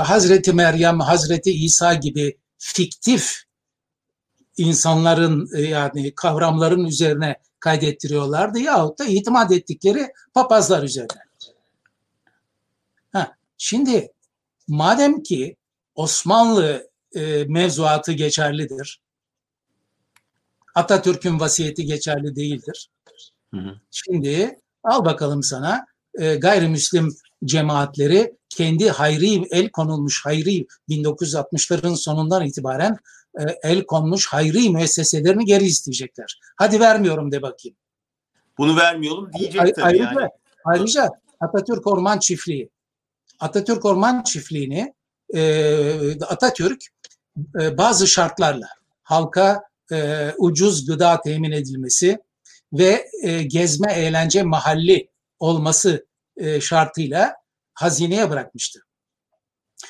Hazreti 0.05 0.53
Meryem, 0.53 1.01
Hazreti 1.01 1.51
İsa 1.51 1.95
gibi 1.95 2.39
fiktif 2.59 3.45
insanların 4.57 5.49
e, 5.57 5.61
yani 5.61 6.15
kavramların 6.15 6.85
üzerine 6.85 7.37
kaydettiriyorlardı 7.61 8.59
yahut 8.59 8.99
da 8.99 9.05
itimat 9.05 9.53
ettikleri 9.53 10.13
papazlar 10.35 10.83
üzerine. 10.83 11.23
Ha, 13.13 13.37
şimdi 13.59 14.14
madem 14.69 15.23
ki 15.23 15.57
Osmanlı 15.95 16.91
e, 17.17 17.45
mevzuatı 17.45 18.13
geçerlidir, 18.13 19.01
Atatürk'ün 20.75 21.41
vasiyeti 21.41 21.85
geçerli 21.85 22.37
değildir. 22.37 22.89
Hı 23.55 23.61
hı. 23.61 23.81
Şimdi 23.91 24.61
al 24.85 25.05
bakalım 25.05 25.43
sana 25.43 25.87
e, 26.19 26.35
gayrimüslim 26.35 27.15
cemaatleri 27.45 28.37
kendi 28.49 28.91
hayri 28.91 29.43
el 29.51 29.71
konulmuş 29.71 30.25
hayri 30.25 30.67
1960'ların 30.89 31.97
sonundan 31.97 32.47
itibaren 32.47 32.97
e, 33.39 33.43
el 33.63 33.85
konmuş 33.85 34.27
hayri 34.27 34.71
müesseselerini 34.71 35.45
geri 35.45 35.65
isteyecekler. 35.65 36.41
Hadi 36.57 36.81
vermiyorum 36.81 37.33
de 37.33 37.43
bakayım. 37.43 37.77
Bunu 38.59 38.77
vermiyorum 38.77 39.31
diyecek 39.39 39.75
tabii 39.75 39.85
ayrıca, 39.85 40.05
yani. 40.05 40.31
Ayrıca 40.65 41.11
Atatürk 41.41 41.87
Orman 41.87 42.19
Çiftliği. 42.19 42.71
Atatürk 43.41 43.85
Orman 43.85 44.23
Çiftliği'ni 44.23 44.95
e, 45.35 46.21
Atatürk 46.21 46.83
e, 47.61 47.79
bazı 47.79 48.07
şartlarla 48.07 48.69
halka 49.03 49.63
e, 49.93 50.31
ucuz 50.39 50.87
gıda 50.87 51.21
temin 51.21 51.53
edilmesi 51.53 52.19
ve 52.73 53.09
gezme 53.47 53.93
eğlence 53.93 54.43
mahalli 54.43 55.09
olması 55.39 56.07
şartıyla 56.61 57.35
hazineye 57.75 58.31
bırakmıştı. 58.31 58.81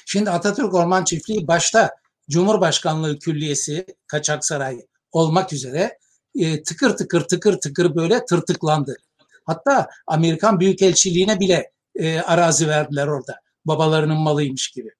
Şimdi 0.06 0.30
Atatürk 0.30 0.74
Orman 0.74 1.04
Çiftliği 1.04 1.46
başta 1.46 1.90
Cumhurbaşkanlığı 2.30 3.18
Külliyesi 3.18 3.86
Kaçaksaray 4.06 4.86
olmak 5.12 5.52
üzere 5.52 5.98
e, 6.34 6.62
tıkır 6.62 6.96
tıkır 6.96 7.20
tıkır 7.20 7.60
tıkır 7.60 7.96
böyle 7.96 8.24
tırtıklandı. 8.24 8.96
Hatta 9.44 9.88
Amerikan 10.06 10.60
Büyükelçiliğine 10.60 11.40
bile 11.40 11.72
e, 11.96 12.18
arazi 12.18 12.68
verdiler 12.68 13.06
orada. 13.06 13.40
Babalarının 13.64 14.18
malıymış 14.18 14.68
gibi. 14.70 14.90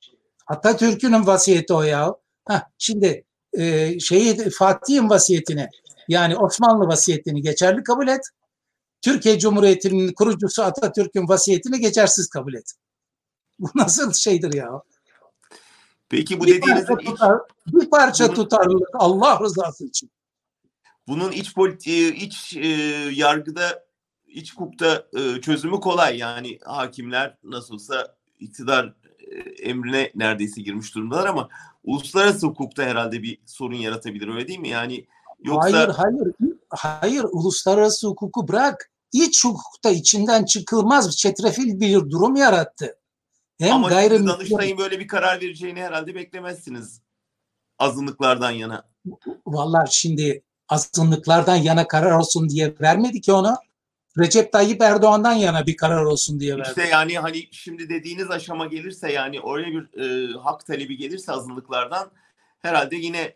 Atatürk'ün 0.47 1.27
vasiyeti 1.27 1.75
o 1.75 1.83
ya. 1.83 2.15
Heh, 2.49 2.61
şimdi 2.79 3.25
e, 3.53 4.01
şeyi 4.01 4.51
Fatih'in 4.51 5.11
vasiyetini 5.11 5.69
yani 6.09 6.37
Osmanlı 6.37 6.87
vasiyetini 6.87 7.43
geçerli 7.43 7.83
kabul 7.83 8.09
et. 8.09 8.21
Türkiye 9.03 9.39
Cumhuriyeti'nin 9.39 10.13
kurucusu 10.13 10.63
Atatürk'ün 10.63 11.29
vasiyetini 11.29 11.81
geçersiz 11.81 12.29
kabul 12.29 12.55
et. 12.55 12.73
Bu 13.59 13.71
nasıl 13.75 14.13
şeydir 14.13 14.53
ya? 14.53 14.83
Peki 16.09 16.41
bu 16.41 16.47
bir 16.47 16.57
dediğiniz 16.57 16.87
parça, 16.87 17.05
tutar, 17.05 17.39
bir 17.67 17.91
parça 17.91 18.27
bunun, 18.27 18.35
tutarlılık 18.35 18.89
Allah 18.95 19.41
rızası 19.41 19.85
için. 19.85 20.11
Bunun 21.09 21.33
iç 21.33 21.55
politi, 21.55 22.15
iç 22.15 22.57
e, 22.57 22.69
yargıda 23.13 23.85
iç 24.35 24.53
hukukta 24.53 25.07
e, 25.17 25.41
çözümü 25.41 25.81
kolay. 25.81 26.19
Yani 26.19 26.59
hakimler 26.65 27.37
nasıl 27.45 27.75
olsa 27.75 28.15
iktidar 28.41 28.95
e, 29.19 29.39
emrine 29.63 30.13
neredeyse 30.15 30.63
girmiş 30.63 30.95
durumdalar 30.95 31.27
ama 31.27 31.49
uluslararası 31.85 32.47
hukukta 32.47 32.83
herhalde 32.83 33.23
bir 33.23 33.39
sorun 33.47 33.77
yaratabilir 33.77 34.29
öyle 34.29 34.49
değil 34.49 34.59
mi? 34.59 34.69
Yani 34.69 35.07
yoksa 35.45 35.79
Hayır, 35.79 35.89
hayır. 35.89 36.35
Hayır, 36.69 37.25
uluslararası 37.33 38.07
hukuku 38.07 38.49
bırak. 38.49 38.91
İç 39.13 39.45
hukukta 39.45 39.91
içinden 39.91 40.45
çıkılmaz 40.45 41.17
çetrefil 41.17 41.81
bir 41.81 42.11
durum 42.11 42.37
yarattı. 42.37 42.99
Hem 43.59 43.73
Ama 43.73 43.89
gayri 43.89 44.27
Danıştay'ın 44.27 44.79
böyle 44.79 45.01
bir 45.01 45.09
karar 45.09 45.41
vereceğini 45.41 45.83
herhalde 45.83 46.15
beklemezsiniz 46.15 47.01
azınlıklardan 47.79 48.51
yana. 48.51 48.83
Vallahi 49.47 49.95
şimdi 49.95 50.43
azınlıklardan 50.69 51.57
yana 51.57 51.89
karar 51.89 52.11
olsun 52.11 52.49
diye 52.49 52.75
vermedi 52.81 53.21
ki 53.21 53.33
onu. 53.33 53.57
Recep 54.19 54.53
Tayyip 54.53 54.83
Erdoğan'dan 54.83 55.33
yana 55.33 55.67
bir 55.67 55.77
karar 55.77 56.05
olsun 56.05 56.41
diye 56.41 56.57
verdi. 56.57 56.69
İşte 56.69 56.89
yani 56.89 57.19
hani 57.19 57.49
şimdi 57.51 57.89
dediğiniz 57.89 58.31
aşama 58.31 58.67
gelirse 58.67 59.13
yani 59.13 59.41
oraya 59.41 59.67
bir 59.67 60.01
e, 60.01 60.33
hak 60.39 60.67
talebi 60.67 60.97
gelirse 60.97 61.33
azınlıklardan 61.33 62.11
herhalde 62.63 62.97
yine 62.97 63.35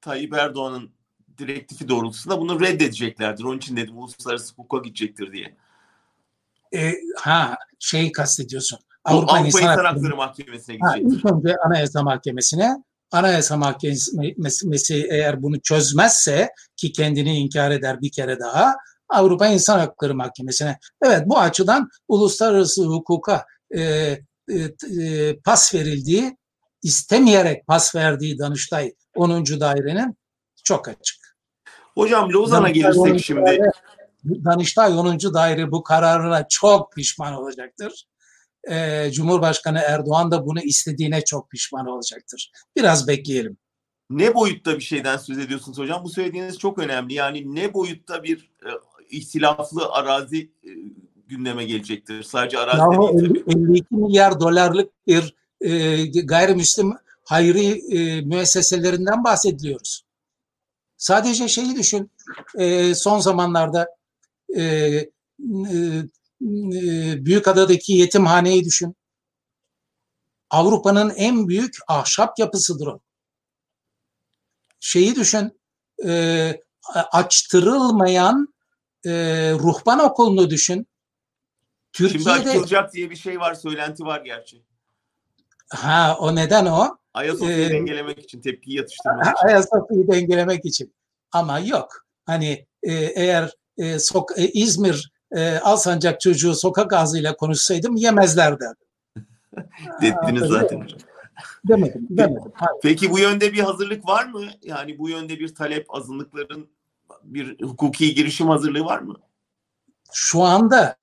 Tayyip 0.00 0.34
Erdoğan'ın 0.34 0.90
direktifi 1.38 1.88
doğrultusunda 1.88 2.40
bunu 2.40 2.60
reddedeceklerdir. 2.60 3.44
Onun 3.44 3.58
için 3.58 3.76
dedim 3.76 3.98
uluslararası 3.98 4.54
hukuka 4.54 4.78
gidecektir 4.84 5.32
diye. 5.32 5.56
E, 6.74 6.94
ha 7.16 7.56
şey 7.78 8.12
kastediyorsun. 8.12 8.78
Avrupa, 9.04 9.32
Avrupa 9.32 9.46
İnsan, 9.46 9.62
İnsan 9.62 9.84
Hakları 9.84 10.16
Mahkemesi'ne 10.16 10.76
gidecektir. 10.76 11.22
Ha, 11.22 11.30
ilk 11.30 11.32
önce 11.32 11.56
Anayasa 11.66 12.02
Mahkemesi'ne 12.02 12.82
Anayasa 13.14 13.56
Mahkemesi 13.56 15.06
eğer 15.10 15.42
bunu 15.42 15.60
çözmezse 15.60 16.50
ki 16.76 16.92
kendini 16.92 17.38
inkar 17.38 17.70
eder 17.70 18.00
bir 18.00 18.10
kere 18.10 18.40
daha 18.40 18.74
Avrupa 19.14 19.46
İnsan 19.46 19.78
Hakları 19.78 20.14
Mahkemesi'ne. 20.14 20.78
Evet 21.02 21.22
bu 21.26 21.38
açıdan 21.38 21.88
uluslararası 22.08 22.84
hukuka 22.84 23.46
e, 23.70 23.80
e, 23.80 24.58
e, 25.00 25.36
pas 25.44 25.74
verildiği, 25.74 26.36
istemeyerek 26.82 27.66
pas 27.66 27.94
verdiği 27.94 28.38
Danıştay 28.38 28.92
10. 29.14 29.60
dairenin 29.60 30.16
çok 30.64 30.88
açık. 30.88 31.36
Hocam 31.94 32.32
Lozan'a 32.32 32.70
gelirsek 32.70 33.24
şimdi. 33.24 33.46
Daire, 33.46 33.70
Danıştay 34.24 34.98
10. 34.98 35.34
daire 35.34 35.70
bu 35.70 35.82
kararına 35.82 36.48
çok 36.48 36.92
pişman 36.92 37.34
olacaktır. 37.34 38.04
Ee, 38.70 39.10
Cumhurbaşkanı 39.12 39.78
Erdoğan 39.78 40.30
da 40.30 40.46
bunu 40.46 40.60
istediğine 40.60 41.24
çok 41.24 41.50
pişman 41.50 41.86
olacaktır. 41.86 42.52
Biraz 42.76 43.08
bekleyelim. 43.08 43.56
Ne 44.10 44.34
boyutta 44.34 44.76
bir 44.76 44.82
şeyden 44.82 45.16
söz 45.16 45.38
ediyorsunuz 45.38 45.78
hocam? 45.78 46.04
Bu 46.04 46.08
söylediğiniz 46.08 46.58
çok 46.58 46.78
önemli. 46.78 47.14
Yani 47.14 47.54
ne 47.54 47.74
boyutta 47.74 48.22
bir 48.22 48.50
e, 48.66 48.68
ihtilaflı 49.10 49.88
arazi 49.92 50.50
e, 50.64 50.70
gündeme 51.26 51.64
gelecektir. 51.64 52.22
Sadece 52.22 52.58
arazi 52.58 52.78
Yahu 52.78 53.18
değil 53.18 53.44
52 53.46 53.94
milyar 53.94 54.40
dolarlık 54.40 55.06
bir 55.06 55.34
e, 55.60 56.04
gayrimüslim 56.06 56.92
hayri 57.24 57.96
e, 57.96 58.20
müesseselerinden 58.20 59.24
bahsediyoruz. 59.24 60.04
Sadece 60.96 61.48
şeyi 61.48 61.76
düşün. 61.76 62.10
E, 62.58 62.94
son 62.94 63.18
zamanlarda 63.20 63.88
e, 64.56 64.62
e, 64.62 65.08
Büyükada'daki 67.24 67.92
yetimhaneyi 67.92 68.64
düşün. 68.64 68.96
Avrupa'nın 70.50 71.10
en 71.10 71.48
büyük 71.48 71.76
ahşap 71.88 72.38
yapısıdır 72.38 72.86
o. 72.86 73.00
Şeyi 74.80 75.16
düşün. 75.16 75.60
E, 76.06 76.62
açtırılmayan 76.94 78.53
e, 79.06 79.10
ruhban 79.52 79.98
okulunu 79.98 80.50
düşün. 80.50 80.86
Türkiye'de 81.92 82.38
Şimdi 82.38 82.50
açılacak 82.50 82.92
diye 82.92 83.10
bir 83.10 83.16
şey 83.16 83.40
var, 83.40 83.54
söylenti 83.54 84.04
var 84.04 84.20
gerçi. 84.20 84.62
Ha 85.68 86.16
o 86.20 86.34
neden 86.34 86.66
o? 86.66 86.96
Ayasofya'yı 87.14 87.66
ee, 87.66 87.70
dengelemek 87.70 88.18
için, 88.18 88.40
tepkiyi 88.40 88.76
yatıştırmak 88.76 89.36
için. 89.36 89.46
Ayasofya'yı 89.46 90.08
dengelemek 90.08 90.64
için. 90.64 90.94
Ama 91.32 91.58
yok. 91.58 92.06
Hani 92.26 92.66
e, 92.82 92.92
eğer 92.94 93.52
e, 93.78 93.98
sok, 93.98 94.38
e, 94.38 94.48
İzmir 94.48 95.12
e, 95.32 95.58
Alsancak 95.58 96.20
çocuğu 96.20 96.54
sokak 96.54 96.92
ağzıyla 96.92 97.36
konuşsaydım 97.36 97.96
yemezlerdi. 97.96 98.64
Dediniz 100.02 100.42
ha, 100.42 100.46
zaten 100.46 100.80
hocam. 100.80 100.98
Demedim, 101.68 102.06
demedim. 102.10 102.52
Hayır. 102.54 102.80
Peki 102.82 103.10
bu 103.10 103.18
yönde 103.18 103.52
bir 103.52 103.60
hazırlık 103.60 104.06
var 104.06 104.26
mı? 104.26 104.42
Yani 104.62 104.98
bu 104.98 105.08
yönde 105.08 105.38
bir 105.38 105.54
talep 105.54 105.94
azınlıkların 105.94 106.70
bir 107.24 107.62
hukuki 107.62 108.14
girişim 108.14 108.48
hazırlığı 108.48 108.84
var 108.84 108.98
mı? 108.98 109.16
Şu 110.12 110.42
anda 110.42 110.96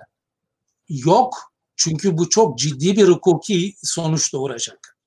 yok. 0.89 1.53
Çünkü 1.75 2.17
bu 2.17 2.29
çok 2.29 2.59
ciddi 2.59 2.95
bir 2.95 3.07
hukuki 3.07 3.73
sonuç 3.83 4.33
doğuracak. 4.33 4.97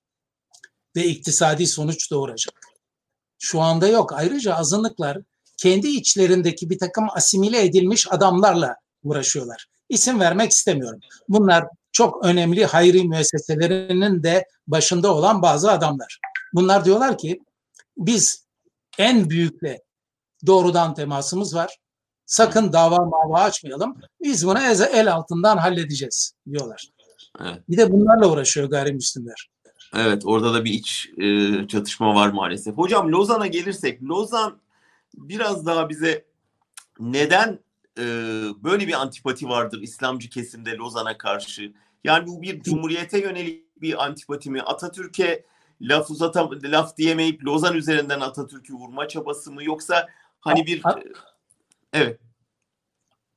Ve 0.97 1.05
iktisadi 1.05 1.67
sonuç 1.67 2.11
doğuracak. 2.11 2.55
Şu 3.39 3.61
anda 3.61 3.89
yok. 3.89 4.13
Ayrıca 4.13 4.55
azınlıklar 4.55 5.19
kendi 5.57 5.89
içlerindeki 5.89 6.71
bir 6.71 6.79
takım 6.79 7.07
asimile 7.11 7.65
edilmiş 7.65 8.13
adamlarla 8.13 8.77
uğraşıyorlar. 9.03 9.67
İsim 9.89 10.21
vermek 10.21 10.51
istemiyorum. 10.51 11.01
Bunlar 11.29 11.65
çok 11.93 12.25
önemli 12.25 12.65
hayri 12.65 13.05
müesseselerinin 13.05 14.23
de 14.23 14.49
başında 14.67 15.15
olan 15.15 15.43
bazı 15.43 15.71
adamlar. 15.71 16.21
Bunlar 16.55 16.85
diyorlar 16.85 17.19
ki 17.19 17.41
biz 17.97 18.45
en 18.99 19.31
büyükle 19.31 19.83
doğrudan 20.47 20.95
temasımız 20.95 21.55
var. 21.55 21.79
Sakın 22.27 22.73
dava 22.73 22.99
mava 22.99 23.41
açmayalım. 23.41 23.97
Biz 24.23 24.47
bunu 24.47 24.59
el 24.93 25.13
altından 25.13 25.57
halledeceğiz 25.57 26.35
diyorlar. 26.51 26.89
Evet. 27.41 27.63
Bir 27.69 27.77
de 27.77 27.93
bunlarla 27.93 28.31
uğraşıyor 28.31 28.71
gayrimüslimler. 28.71 29.51
Evet 29.97 30.23
orada 30.25 30.55
da 30.55 30.65
bir 30.65 30.71
iç 30.71 31.11
e, 31.19 31.69
çatışma 31.69 32.15
var 32.15 32.29
maalesef. 32.29 32.77
Hocam 32.77 33.13
Lozan'a 33.13 33.47
gelirsek 33.47 34.03
Lozan 34.03 34.59
biraz 35.15 35.67
daha 35.67 35.89
bize 35.89 36.25
neden 37.01 37.59
e, 37.99 38.05
böyle 38.65 38.89
bir 38.89 38.93
antipati 38.93 39.49
vardır 39.49 39.81
İslamcı 39.83 40.31
kesimde 40.31 40.77
Lozan'a 40.77 41.19
karşı? 41.19 41.73
Yani 42.05 42.27
bu 42.27 42.43
bir 42.43 42.63
cumhuriyete 42.63 43.21
yönelik 43.21 43.83
bir 43.83 44.05
antipati 44.05 44.51
mi? 44.51 44.63
Atatürk'e 44.63 45.45
laf 45.81 46.11
uzatam 46.11 46.51
laf 46.63 46.97
diyemeyip 46.97 47.45
Lozan 47.45 47.77
üzerinden 47.77 48.21
Atatürk'ü 48.21 48.75
vurma 48.75 49.09
çabası 49.09 49.53
mı 49.53 49.65
yoksa 49.65 50.09
Hani 50.45 50.67
bir 50.67 50.83
evet. 51.93 52.21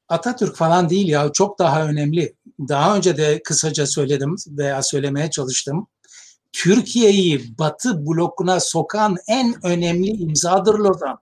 Atatürk 0.10 0.56
falan 0.56 0.89
değil 0.89 1.08
ya 1.08 1.32
çok 1.32 1.60
daha 1.60 1.88
önemli. 1.88 2.36
Daha 2.60 2.96
önce 2.96 3.17
de 3.17 3.43
kısaca 3.43 3.88
söyledim 3.88 4.36
veya 4.48 4.84
söylemeye 4.84 5.30
çalıştım. 5.30 5.88
Türkiye'yi 6.54 7.58
Batı 7.58 8.06
blokuna 8.06 8.60
sokan 8.60 9.17
en 9.28 9.65
önemli 9.65 10.08
imzadır 10.08 10.74
Lozan. 10.74 11.20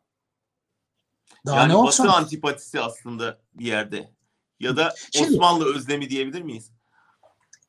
Daha 1.46 1.60
yani 1.60 1.70
ne 1.70 1.76
olsun? 1.76 2.08
Batı 2.08 2.18
antipatisi 2.18 2.82
aslında 2.82 3.38
bir 3.54 3.66
yerde. 3.66 4.10
Ya 4.60 4.78
da 4.78 4.94
Şimdi, 5.12 5.34
Osmanlı 5.34 5.76
özlemi 5.76 6.10
diyebilir 6.10 6.42
miyiz? 6.42 6.72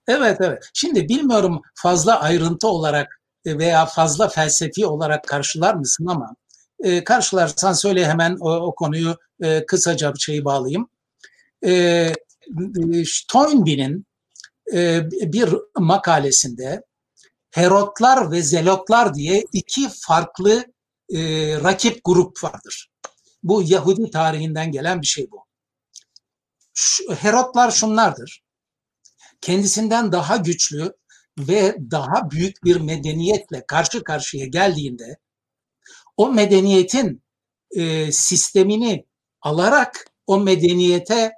Evet 0.08 0.36
evet. 0.40 0.70
Şimdi 0.74 1.08
bilmiyorum 1.08 1.62
fazla 1.74 2.20
ayrıntı 2.20 2.68
olarak 2.68 3.20
veya 3.46 3.86
fazla 3.86 4.28
felsefi 4.28 4.86
olarak 4.86 5.28
karşılar 5.28 5.74
mısın 5.74 6.06
ama 6.06 6.36
e, 6.84 7.04
karşılarsan 7.04 7.72
söyle 7.72 8.06
hemen 8.08 8.36
o, 8.40 8.50
o 8.50 8.74
konuyu 8.74 9.16
e, 9.42 9.66
kısaca 9.66 10.14
bir 10.14 10.18
şeyi 10.18 10.44
bağlayayım. 10.44 10.88
E, 11.62 11.72
e, 11.72 12.12
Toynbee'nin 13.28 14.06
e, 14.72 15.10
bir 15.10 15.48
makalesinde 15.78 16.82
Herotlar 17.50 18.32
ve 18.32 18.42
Zelotlar 18.42 19.14
diye 19.14 19.44
iki 19.52 19.88
farklı 20.00 20.64
e, 21.10 21.18
rakip 21.62 22.00
grup 22.04 22.44
vardır. 22.44 22.90
Bu 23.42 23.62
Yahudi 23.62 24.10
tarihinden 24.10 24.72
gelen 24.72 25.02
bir 25.02 25.06
şey 25.06 25.30
bu. 25.30 25.46
Şu, 26.74 27.14
Herotlar 27.14 27.70
şunlardır. 27.70 28.42
Kendisinden 29.40 30.12
daha 30.12 30.36
güçlü 30.36 30.92
ve 31.38 31.76
daha 31.90 32.30
büyük 32.30 32.64
bir 32.64 32.80
medeniyetle 32.80 33.64
karşı 33.66 34.04
karşıya 34.04 34.46
geldiğinde 34.46 35.18
o 36.16 36.32
medeniyetin 36.32 37.22
e, 37.70 38.12
sistemini 38.12 39.06
alarak 39.42 40.06
o 40.26 40.40
medeniyete 40.40 41.32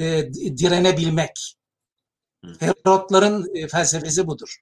e, 0.00 0.32
direnebilmek. 0.34 1.56
Herotların 2.60 3.54
e, 3.54 3.68
felsefesi 3.68 4.26
budur. 4.26 4.56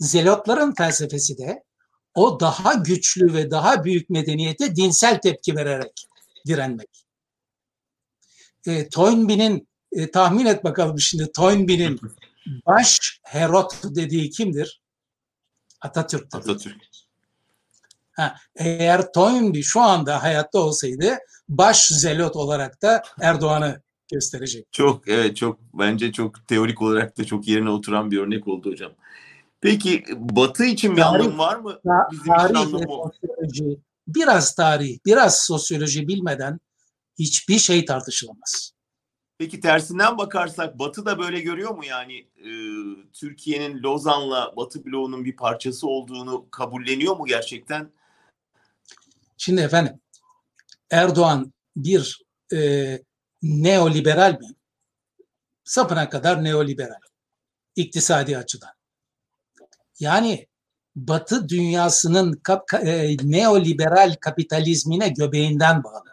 Zelotların 0.00 0.74
felsefesi 0.74 1.38
de 1.38 1.64
o 2.14 2.40
daha 2.40 2.74
güçlü 2.74 3.34
ve 3.34 3.50
daha 3.50 3.84
büyük 3.84 4.10
medeniyete 4.10 4.76
dinsel 4.76 5.20
tepki 5.20 5.56
vererek 5.56 6.06
direnmek. 6.46 7.04
E, 8.66 8.88
Toynbee'nin 8.88 9.68
e, 9.92 10.10
tahmin 10.10 10.46
et 10.46 10.64
bakalım 10.64 11.00
şimdi 11.00 11.32
Toynbee'nin 11.32 12.00
baş 12.66 13.20
Herot 13.24 13.74
dediği 13.84 14.30
kimdir? 14.30 14.82
Atatürk'tür. 15.80 16.38
Atatürk. 16.38 16.89
Ha, 18.20 18.34
eğer 18.56 19.12
Toynbee 19.12 19.62
şu 19.62 19.80
anda 19.80 20.22
hayatta 20.22 20.58
olsaydı 20.58 21.18
baş 21.48 21.86
zelot 21.86 22.36
olarak 22.36 22.82
da 22.82 23.02
Erdoğan'ı 23.20 23.82
gösterecek. 24.12 24.66
Çok 24.72 25.08
evet 25.08 25.36
çok 25.36 25.60
bence 25.74 26.12
çok 26.12 26.48
teorik 26.48 26.82
olarak 26.82 27.18
da 27.18 27.24
çok 27.24 27.48
yerine 27.48 27.70
oturan 27.70 28.10
bir 28.10 28.18
örnek 28.18 28.48
oldu 28.48 28.70
hocam. 28.70 28.92
Peki 29.60 30.04
Batı 30.16 30.64
için 30.64 30.96
bir 30.96 31.00
Tarih- 31.02 31.04
anlamı 31.04 31.38
var 31.38 31.56
mı? 31.56 31.80
Bizim 32.12 32.22
için 32.24 32.54
tarih 32.54 32.74
o. 32.74 33.10
sosyoloji, 33.12 33.80
biraz 34.06 34.54
tarih, 34.54 34.98
biraz 35.06 35.42
sosyoloji 35.42 36.08
bilmeden 36.08 36.60
hiçbir 37.18 37.58
şey 37.58 37.84
tartışılamaz. 37.84 38.72
Peki 39.38 39.60
tersinden 39.60 40.18
bakarsak 40.18 40.78
Batı 40.78 41.06
da 41.06 41.18
böyle 41.18 41.40
görüyor 41.40 41.70
mu 41.70 41.84
yani 41.84 42.18
e, 42.18 42.50
Türkiye'nin 43.12 43.82
Lozan'la 43.82 44.56
Batı 44.56 44.84
bloğunun 44.84 45.24
bir 45.24 45.36
parçası 45.36 45.88
olduğunu 45.88 46.50
kabulleniyor 46.50 47.16
mu 47.16 47.26
gerçekten? 47.26 47.90
Şimdi 49.42 49.60
efendim 49.60 50.00
Erdoğan 50.90 51.52
bir 51.76 52.22
e, 52.52 52.58
neoliberal 53.42 54.32
mi? 54.32 54.48
Sapına 55.64 56.08
kadar 56.08 56.44
neoliberal. 56.44 57.00
İktisadi 57.76 58.38
açıdan. 58.38 58.70
Yani 60.00 60.46
Batı 60.96 61.48
dünyasının 61.48 62.32
kap- 62.32 62.68
ka- 62.68 62.88
e, 62.88 63.16
neoliberal 63.22 64.16
kapitalizmine 64.20 65.08
göbeğinden 65.08 65.84
bağlı. 65.84 66.10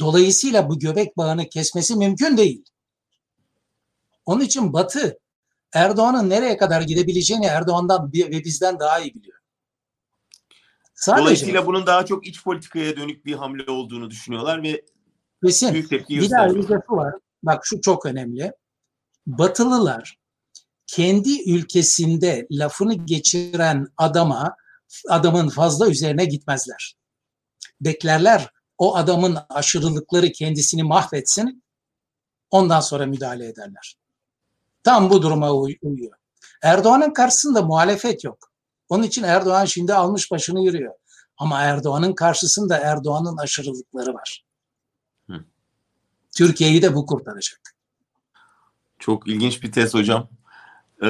Dolayısıyla 0.00 0.68
bu 0.68 0.78
göbek 0.78 1.16
bağını 1.16 1.48
kesmesi 1.48 1.96
mümkün 1.96 2.36
değil. 2.36 2.64
Onun 4.26 4.44
için 4.44 4.72
Batı 4.72 5.18
Erdoğan'ın 5.72 6.30
nereye 6.30 6.56
kadar 6.56 6.82
gidebileceğini 6.82 7.46
Erdoğan'dan 7.46 8.12
ve 8.12 8.44
bizden 8.44 8.80
daha 8.80 9.00
iyi 9.00 9.14
biliyor. 9.14 9.39
Sadece 11.00 11.22
Dolayısıyla 11.22 11.66
bunun 11.66 11.86
daha 11.86 12.06
çok 12.06 12.26
iç 12.26 12.44
politikaya 12.44 12.96
dönük 12.96 13.26
bir 13.26 13.34
hamle 13.34 13.70
olduğunu 13.70 14.10
düşünüyorlar 14.10 14.62
ve 14.62 14.82
kesin 15.44 15.72
büyük 15.72 15.90
tepki 15.90 16.14
gösteriyorlar. 16.14 16.62
bir 16.62 16.68
lafı 16.68 16.92
var. 16.92 17.14
Bak 17.42 17.60
şu 17.64 17.80
çok 17.80 18.06
önemli. 18.06 18.52
Batılılar 19.26 20.18
kendi 20.86 21.50
ülkesinde 21.50 22.46
lafını 22.50 22.94
geçiren 22.94 23.86
adama 23.96 24.56
adamın 25.08 25.48
fazla 25.48 25.88
üzerine 25.88 26.24
gitmezler. 26.24 26.96
Beklerler 27.80 28.50
o 28.78 28.96
adamın 28.96 29.38
aşırılıkları 29.48 30.32
kendisini 30.32 30.82
mahvetsin. 30.82 31.64
Ondan 32.50 32.80
sonra 32.80 33.06
müdahale 33.06 33.46
ederler. 33.46 33.96
Tam 34.84 35.10
bu 35.10 35.22
duruma 35.22 35.52
uy- 35.52 35.78
uyuyor. 35.82 36.16
Erdoğan'ın 36.62 37.12
karşısında 37.12 37.62
muhalefet 37.62 38.24
yok. 38.24 38.49
Onun 38.90 39.02
için 39.02 39.22
Erdoğan 39.22 39.64
şimdi 39.64 39.94
almış 39.94 40.30
başını 40.30 40.64
yürüyor. 40.64 40.94
Ama 41.36 41.60
Erdoğan'ın 41.62 42.12
karşısında 42.12 42.78
Erdoğan'ın 42.78 43.36
aşırılıkları 43.36 44.14
var. 44.14 44.44
Hı. 45.30 45.44
Türkiye'yi 46.36 46.82
de 46.82 46.94
bu 46.94 47.06
kurtaracak. 47.06 47.60
Çok 48.98 49.28
ilginç 49.28 49.62
bir 49.62 49.72
test 49.72 49.94
hocam. 49.94 50.28
Ee, 51.02 51.06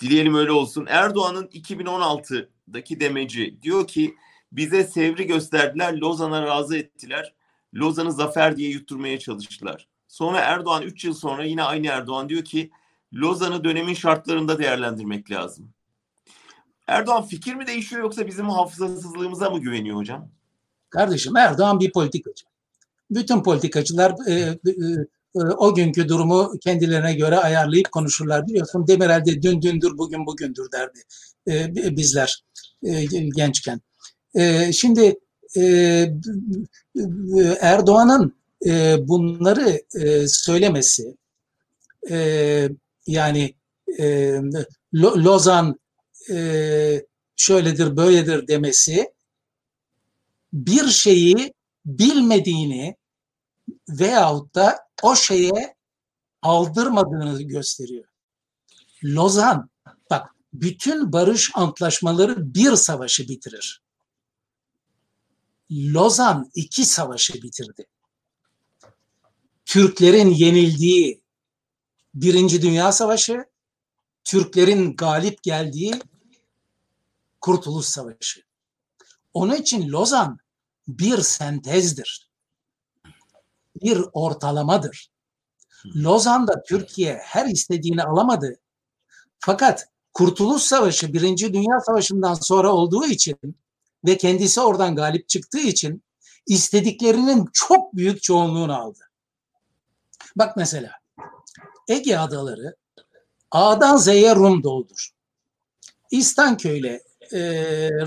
dileyelim 0.00 0.34
öyle 0.34 0.52
olsun. 0.52 0.86
Erdoğan'ın 0.88 1.46
2016'daki 1.46 3.00
demeci 3.00 3.58
diyor 3.62 3.86
ki 3.86 4.16
bize 4.52 4.84
Sevri 4.84 5.26
gösterdiler, 5.26 5.94
Lozan'a 5.94 6.42
razı 6.42 6.76
ettiler. 6.76 7.34
Lozan'ı 7.74 8.12
zafer 8.12 8.56
diye 8.56 8.70
yutturmaya 8.70 9.18
çalıştılar. 9.18 9.88
Sonra 10.08 10.38
Erdoğan 10.38 10.82
3 10.82 11.04
yıl 11.04 11.14
sonra 11.14 11.44
yine 11.44 11.62
aynı 11.62 11.86
Erdoğan 11.86 12.28
diyor 12.28 12.44
ki 12.44 12.70
Lozan'ı 13.14 13.64
dönemin 13.64 13.94
şartlarında 13.94 14.58
değerlendirmek 14.58 15.30
lazım. 15.30 15.73
Erdoğan 16.86 17.26
fikir 17.26 17.54
mi 17.54 17.66
değişiyor 17.66 18.02
yoksa 18.02 18.26
bizim 18.26 18.48
hafızasızlığımıza 18.48 19.50
mı 19.50 19.58
güveniyor 19.60 19.96
hocam? 19.96 20.28
Kardeşim 20.90 21.36
Erdoğan 21.36 21.80
bir 21.80 21.92
politikacı. 21.92 22.44
Bütün 23.10 23.42
politikacılar 23.42 24.14
e, 24.28 24.32
e, 24.32 24.50
e, 25.36 25.40
o 25.40 25.74
günkü 25.74 26.08
durumu 26.08 26.52
kendilerine 26.60 27.14
göre 27.14 27.36
ayarlayıp 27.38 27.92
konuşurlar. 27.92 28.46
Biliyorsun 28.46 28.86
Demirel 28.88 29.24
de 29.24 29.42
dün 29.42 29.62
dündür 29.62 29.98
bugün 29.98 30.26
bugündür 30.26 30.72
derdi 30.72 30.98
e, 31.48 31.74
bi- 31.74 31.96
bizler 31.96 32.44
e, 32.82 33.04
gençken. 33.36 33.80
E, 34.34 34.72
şimdi 34.72 35.14
e, 35.56 35.62
Erdoğan'ın 37.60 38.32
e, 38.66 38.96
bunları 39.08 39.80
e, 40.00 40.28
söylemesi 40.28 41.16
e, 42.10 42.68
yani 43.06 43.54
e, 43.98 44.04
Lo- 44.94 45.24
Lozan 45.24 45.80
e, 46.30 47.06
şöyledir 47.36 47.96
böyledir 47.96 48.48
demesi 48.48 49.14
bir 50.52 50.86
şeyi 50.86 51.54
bilmediğini 51.86 52.96
veyahut 53.88 54.54
da 54.54 54.78
o 55.02 55.16
şeye 55.16 55.74
aldırmadığını 56.42 57.42
gösteriyor. 57.42 58.04
Lozan, 59.04 59.70
bak 60.10 60.30
bütün 60.52 61.12
barış 61.12 61.50
antlaşmaları 61.54 62.54
bir 62.54 62.76
savaşı 62.76 63.28
bitirir. 63.28 63.82
Lozan 65.70 66.50
iki 66.54 66.84
savaşı 66.84 67.34
bitirdi. 67.34 67.86
Türklerin 69.66 70.30
yenildiği 70.30 71.24
Birinci 72.14 72.62
Dünya 72.62 72.92
Savaşı, 72.92 73.44
Türklerin 74.24 74.96
galip 74.96 75.42
geldiği 75.42 75.94
Kurtuluş 77.44 77.86
Savaşı. 77.86 78.40
Onun 79.34 79.54
için 79.54 79.88
Lozan 79.88 80.38
bir 80.88 81.18
sentezdir. 81.18 82.30
Bir 83.82 84.04
ortalamadır. 84.12 85.10
Lozan'da 85.96 86.62
Türkiye 86.62 87.16
her 87.22 87.46
istediğini 87.46 88.02
alamadı. 88.02 88.56
Fakat 89.38 89.88
Kurtuluş 90.14 90.62
Savaşı 90.62 91.12
Birinci 91.12 91.54
Dünya 91.54 91.80
Savaşı'ndan 91.80 92.34
sonra 92.34 92.72
olduğu 92.72 93.06
için 93.06 93.56
ve 94.04 94.16
kendisi 94.16 94.60
oradan 94.60 94.96
galip 94.96 95.28
çıktığı 95.28 95.60
için 95.60 96.02
istediklerinin 96.46 97.48
çok 97.52 97.96
büyük 97.96 98.22
çoğunluğunu 98.22 98.80
aldı. 98.80 99.00
Bak 100.36 100.56
mesela 100.56 100.90
Ege 101.88 102.16
adaları 102.16 102.76
A'dan 103.50 103.96
Z'ye 103.96 104.34
Rum 104.34 104.62
doldur. 104.62 105.10
İstanköy'le 106.10 107.03
e, 107.32 107.40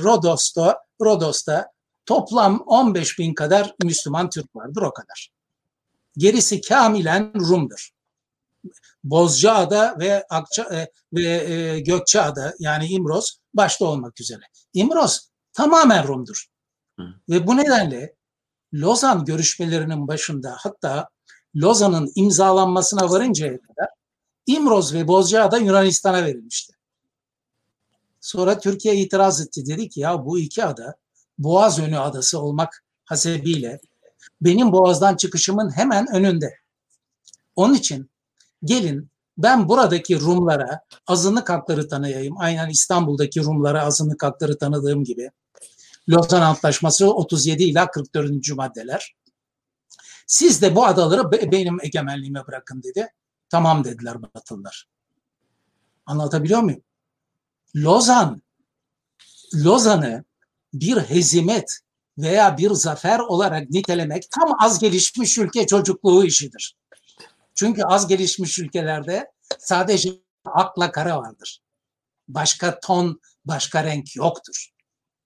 Rodos'ta, 0.04 0.80
Rodos'ta 1.02 1.72
toplam 2.06 2.64
15 2.66 3.20
bin 3.20 3.34
kadar 3.34 3.76
Müslüman 3.84 4.30
Türk 4.30 4.56
vardır 4.56 4.82
o 4.82 4.94
kadar. 4.94 5.30
Gerisi 6.18 6.62
kamilen 6.62 7.34
Rum'dur. 7.50 7.90
Bozcaada 9.04 9.96
ve 10.00 10.26
Akça 10.30 10.64
e, 10.64 10.92
ve 11.14 11.54
e, 11.54 11.80
Gökçeada 11.80 12.54
yani 12.60 12.88
İmroz 12.88 13.40
başta 13.54 13.86
olmak 13.86 14.22
üzere. 14.22 14.42
İmroz 14.74 15.30
tamamen 15.54 16.08
Rum'dur. 16.08 16.46
Hı. 17.00 17.04
Ve 17.30 17.48
bu 17.48 17.58
nedenle 17.58 18.16
Lozan 18.74 19.26
görüşmelerinin 19.26 20.08
başında 20.08 20.58
hatta 20.60 21.10
Lozan'ın 21.56 22.12
imzalanmasına 22.16 23.10
varıncaya 23.10 23.62
kadar 23.62 23.88
İmroz 24.48 24.94
ve 24.94 25.08
Bozcaada 25.08 25.58
Yunanistan'a 25.58 26.26
verilmişti. 26.26 26.77
Sonra 28.28 28.60
Türkiye 28.60 28.96
itiraz 28.96 29.42
etti. 29.42 29.66
Dedi 29.66 29.90
ki 29.90 30.00
ya 30.00 30.26
bu 30.26 30.40
iki 30.40 30.66
ada 30.66 30.96
Boğaz 31.38 31.80
önü 31.80 32.00
adası 32.00 32.40
olmak 32.40 32.84
hasebiyle 33.06 33.80
benim 34.42 34.72
Boğaz'dan 34.72 35.16
çıkışımın 35.16 35.70
hemen 35.78 36.08
önünde. 36.16 36.60
Onun 37.56 37.74
için 37.74 38.12
gelin 38.64 39.10
ben 39.38 39.70
buradaki 39.70 40.20
Rumlara 40.20 40.82
azınlık 41.08 41.50
hakları 41.50 41.88
tanıyayım. 41.88 42.38
Aynen 42.38 42.70
İstanbul'daki 42.70 43.44
Rumlara 43.44 43.84
azınlık 43.84 44.24
hakları 44.24 44.58
tanıdığım 44.58 45.04
gibi. 45.04 45.32
Lozan 46.10 46.42
Antlaşması 46.42 47.14
37 47.14 47.64
ila 47.64 47.92
44. 47.92 48.56
maddeler. 48.56 49.16
Siz 50.28 50.62
de 50.62 50.76
bu 50.76 50.86
adaları 50.86 51.32
be- 51.32 51.52
benim 51.52 51.78
egemenliğime 51.82 52.48
bırakın 52.48 52.84
dedi. 52.84 53.08
Tamam 53.50 53.84
dediler 53.84 54.22
Batılılar. 54.22 54.88
Anlatabiliyor 56.06 56.62
muyum? 56.62 56.82
Lozan, 57.76 58.42
Lozan'ı 59.56 60.24
bir 60.74 60.98
hezimet 60.98 61.80
veya 62.18 62.58
bir 62.58 62.72
zafer 62.72 63.20
olarak 63.20 63.70
nitelemek 63.70 64.32
tam 64.32 64.56
az 64.60 64.80
gelişmiş 64.80 65.38
ülke 65.38 65.68
çocukluğu 65.68 66.26
işidir. 66.26 66.76
Çünkü 67.56 67.84
az 67.84 68.08
gelişmiş 68.08 68.60
ülkelerde 68.60 69.32
sadece 69.60 70.10
akla 70.46 70.92
kara 70.92 71.18
vardır. 71.18 71.60
Başka 72.28 72.80
ton, 72.80 73.22
başka 73.46 73.84
renk 73.84 74.16
yoktur. 74.16 74.70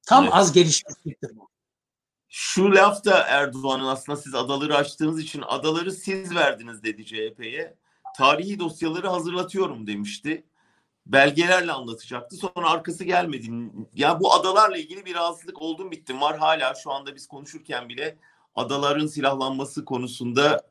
Tam 0.08 0.24
Evet. 0.24 0.34
az 0.36 0.52
gelişmişliktir 0.52 1.36
bu. 1.36 1.50
Şu 2.30 2.72
laf 2.76 3.06
da 3.06 3.24
Erdoğan'ın 3.24 3.86
aslında 3.86 4.18
siz 4.18 4.36
adaları 4.36 4.76
açtığınız 4.76 5.20
için 5.20 5.44
adaları 5.48 5.92
siz 5.92 6.36
verdiniz 6.36 6.84
dedi 6.84 7.06
CHP'ye. 7.06 7.78
Tarihi 8.18 8.60
dosyaları 8.60 9.08
hazırlatıyorum 9.08 9.88
demişti. 9.88 10.44
Belgelerle 11.06 11.72
anlatacaktı. 11.72 12.36
Sonra 12.36 12.70
arkası 12.70 13.04
gelmedi. 13.04 13.50
Ya 13.94 14.20
bu 14.20 14.34
adalarla 14.34 14.78
ilgili 14.78 15.06
bir 15.06 15.16
rahatsızlık 15.16 15.62
oldum 15.62 15.92
bittim 15.92 16.22
var 16.22 16.38
hala 16.38 16.74
şu 16.76 16.92
anda 16.92 17.16
biz 17.16 17.28
konuşurken 17.28 17.90
bile 17.90 18.18
adaların 18.56 19.08
silahlanması 19.08 19.86
konusunda 19.86 20.62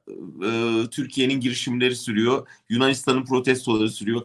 e, 0.44 0.50
Türkiye'nin 0.90 1.40
girişimleri 1.40 1.96
sürüyor. 1.96 2.48
Yunanistan'ın 2.68 3.24
protestoları 3.24 3.90
sürüyor. 3.90 4.22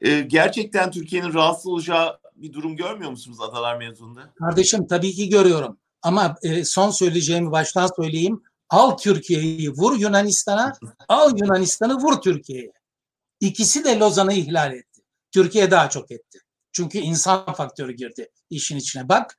E, 0.00 0.20
gerçekten 0.20 0.90
Türkiye'nin 0.90 1.34
rahatsız 1.34 1.66
olacağı 1.66 2.18
bir 2.36 2.52
durum 2.52 2.76
görmüyor 2.76 3.10
musunuz 3.10 3.40
adalar 3.40 3.76
mevzunda? 3.76 4.32
Kardeşim 4.38 4.86
tabii 4.86 5.12
ki 5.12 5.28
görüyorum. 5.28 5.78
Ama 6.02 6.36
e, 6.42 6.64
son 6.64 6.90
söyleyeceğimi 6.90 7.50
baştan 7.50 7.88
söyleyeyim. 7.96 8.42
Al 8.70 8.96
Türkiye'yi 8.96 9.70
vur 9.70 9.98
Yunanistan'a, 9.98 10.72
al 11.08 11.30
Yunanistan'ı 11.38 11.94
vur 11.94 12.20
Türkiye'ye. 12.20 12.72
İkisi 13.40 13.84
de 13.84 13.98
Lozan'ı 13.98 14.32
ihlal 14.32 14.72
etti. 14.72 14.87
Türkiye 15.32 15.70
daha 15.70 15.90
çok 15.90 16.10
etti. 16.10 16.38
Çünkü 16.72 16.98
insan 16.98 17.52
faktörü 17.52 17.92
girdi 17.92 18.28
işin 18.50 18.76
içine. 18.76 19.08
Bak 19.08 19.38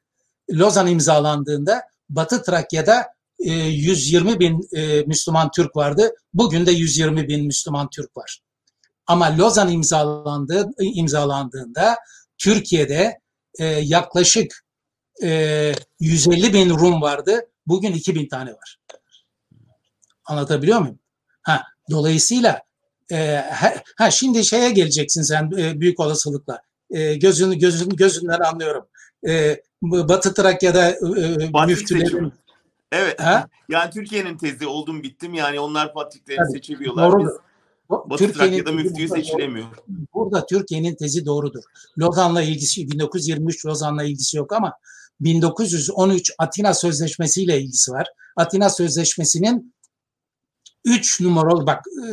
Lozan 0.51 0.87
imzalandığında 0.87 1.81
Batı 2.09 2.43
Trakya'da 2.43 3.07
120 3.39 4.31
e, 4.31 4.39
bin 4.39 4.69
e, 4.75 5.01
Müslüman 5.01 5.51
Türk 5.51 5.75
vardı. 5.75 6.11
Bugün 6.33 6.65
de 6.65 6.71
120 6.71 7.27
bin 7.27 7.45
Müslüman 7.45 7.89
Türk 7.89 8.17
var. 8.17 8.39
Ama 9.07 9.37
Lozan 9.37 9.71
imzalandığı, 9.71 10.69
imzalandığında 10.79 11.97
Türkiye'de 12.37 13.19
e, 13.59 13.65
yaklaşık 13.65 14.65
150 15.21 16.53
bin 16.53 16.69
Rum 16.69 17.01
vardı. 17.01 17.41
Bugün 17.67 17.93
2000 17.93 18.27
tane 18.27 18.51
var. 18.53 18.77
Anlatabiliyor 20.25 20.79
muyum? 20.79 20.99
Ha, 21.41 21.63
dolayısıyla 21.89 22.61
ha, 23.97 24.11
şimdi 24.11 24.45
şeye 24.45 24.71
geleceksin 24.71 25.21
sen 25.21 25.51
büyük 25.51 25.99
olasılıkla. 25.99 26.61
gözünü 27.15 27.55
gözün 27.55 27.89
gözünden 27.89 28.39
anlıyorum. 28.39 28.85
Batı 29.81 30.33
Trakya'da 30.33 30.95
müftülerin 31.67 32.33
Evet. 32.91 33.19
Ha? 33.19 33.47
Yani 33.69 33.91
Türkiye'nin 33.91 34.37
tezi 34.37 34.67
oldum 34.67 35.03
bittim. 35.03 35.33
Yani 35.33 35.59
onlar 35.59 35.93
patriklerini 35.93 36.43
Tabii, 36.43 36.51
seçebiliyorlar. 36.51 37.11
Doğrudur. 37.11 37.29
Biz 37.91 38.09
Batı 38.09 38.33
Trakya'da 38.33 38.71
müftüyü 38.71 39.07
seçilemiyor. 39.07 39.67
Burada 40.13 40.45
Türkiye'nin 40.45 40.95
tezi 40.95 41.25
doğrudur. 41.25 41.63
Lozan'la 41.99 42.41
ilgisi 42.41 42.91
1923 42.91 43.65
Lozan'la 43.65 44.03
ilgisi 44.03 44.37
yok 44.37 44.53
ama 44.53 44.73
1913 45.19 46.31
Atina 46.37 46.73
Sözleşmesi 46.73 47.43
ile 47.43 47.61
ilgisi 47.61 47.91
var. 47.91 48.07
Atina 48.37 48.69
Sözleşmesi'nin 48.69 49.73
3 50.85 51.21
numaralı 51.21 51.67
bak 51.67 51.83
e, 51.87 52.07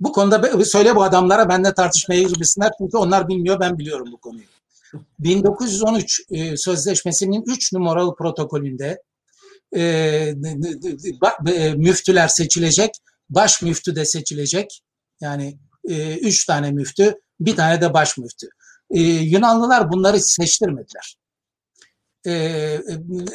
bu 0.00 0.12
konuda 0.12 0.64
söyle 0.64 0.96
bu 0.96 1.02
adamlara 1.02 1.48
benimle 1.48 1.74
tartışmaya 1.74 2.22
girmesinler 2.22 2.70
çünkü 2.78 2.96
onlar 2.96 3.28
bilmiyor 3.28 3.60
ben 3.60 3.78
biliyorum 3.78 4.08
bu 4.12 4.16
konuyu. 4.16 4.44
1913 5.18 6.20
e, 6.30 6.56
Sözleşmesi'nin 6.56 7.44
3 7.46 7.72
numaralı 7.72 8.16
protokolünde 8.16 9.02
e, 9.76 10.34
müftüler 11.76 12.28
seçilecek, 12.28 12.90
baş 13.30 13.62
müftü 13.62 13.96
de 13.96 14.04
seçilecek. 14.04 14.82
Yani 15.20 15.58
üç 16.20 16.44
tane 16.44 16.70
müftü, 16.70 17.14
bir 17.40 17.56
tane 17.56 17.80
de 17.80 17.94
baş 17.94 18.18
müftü. 18.18 18.48
Yunanlılar 19.20 19.92
bunları 19.92 20.20
seçtirmediler. 20.20 21.16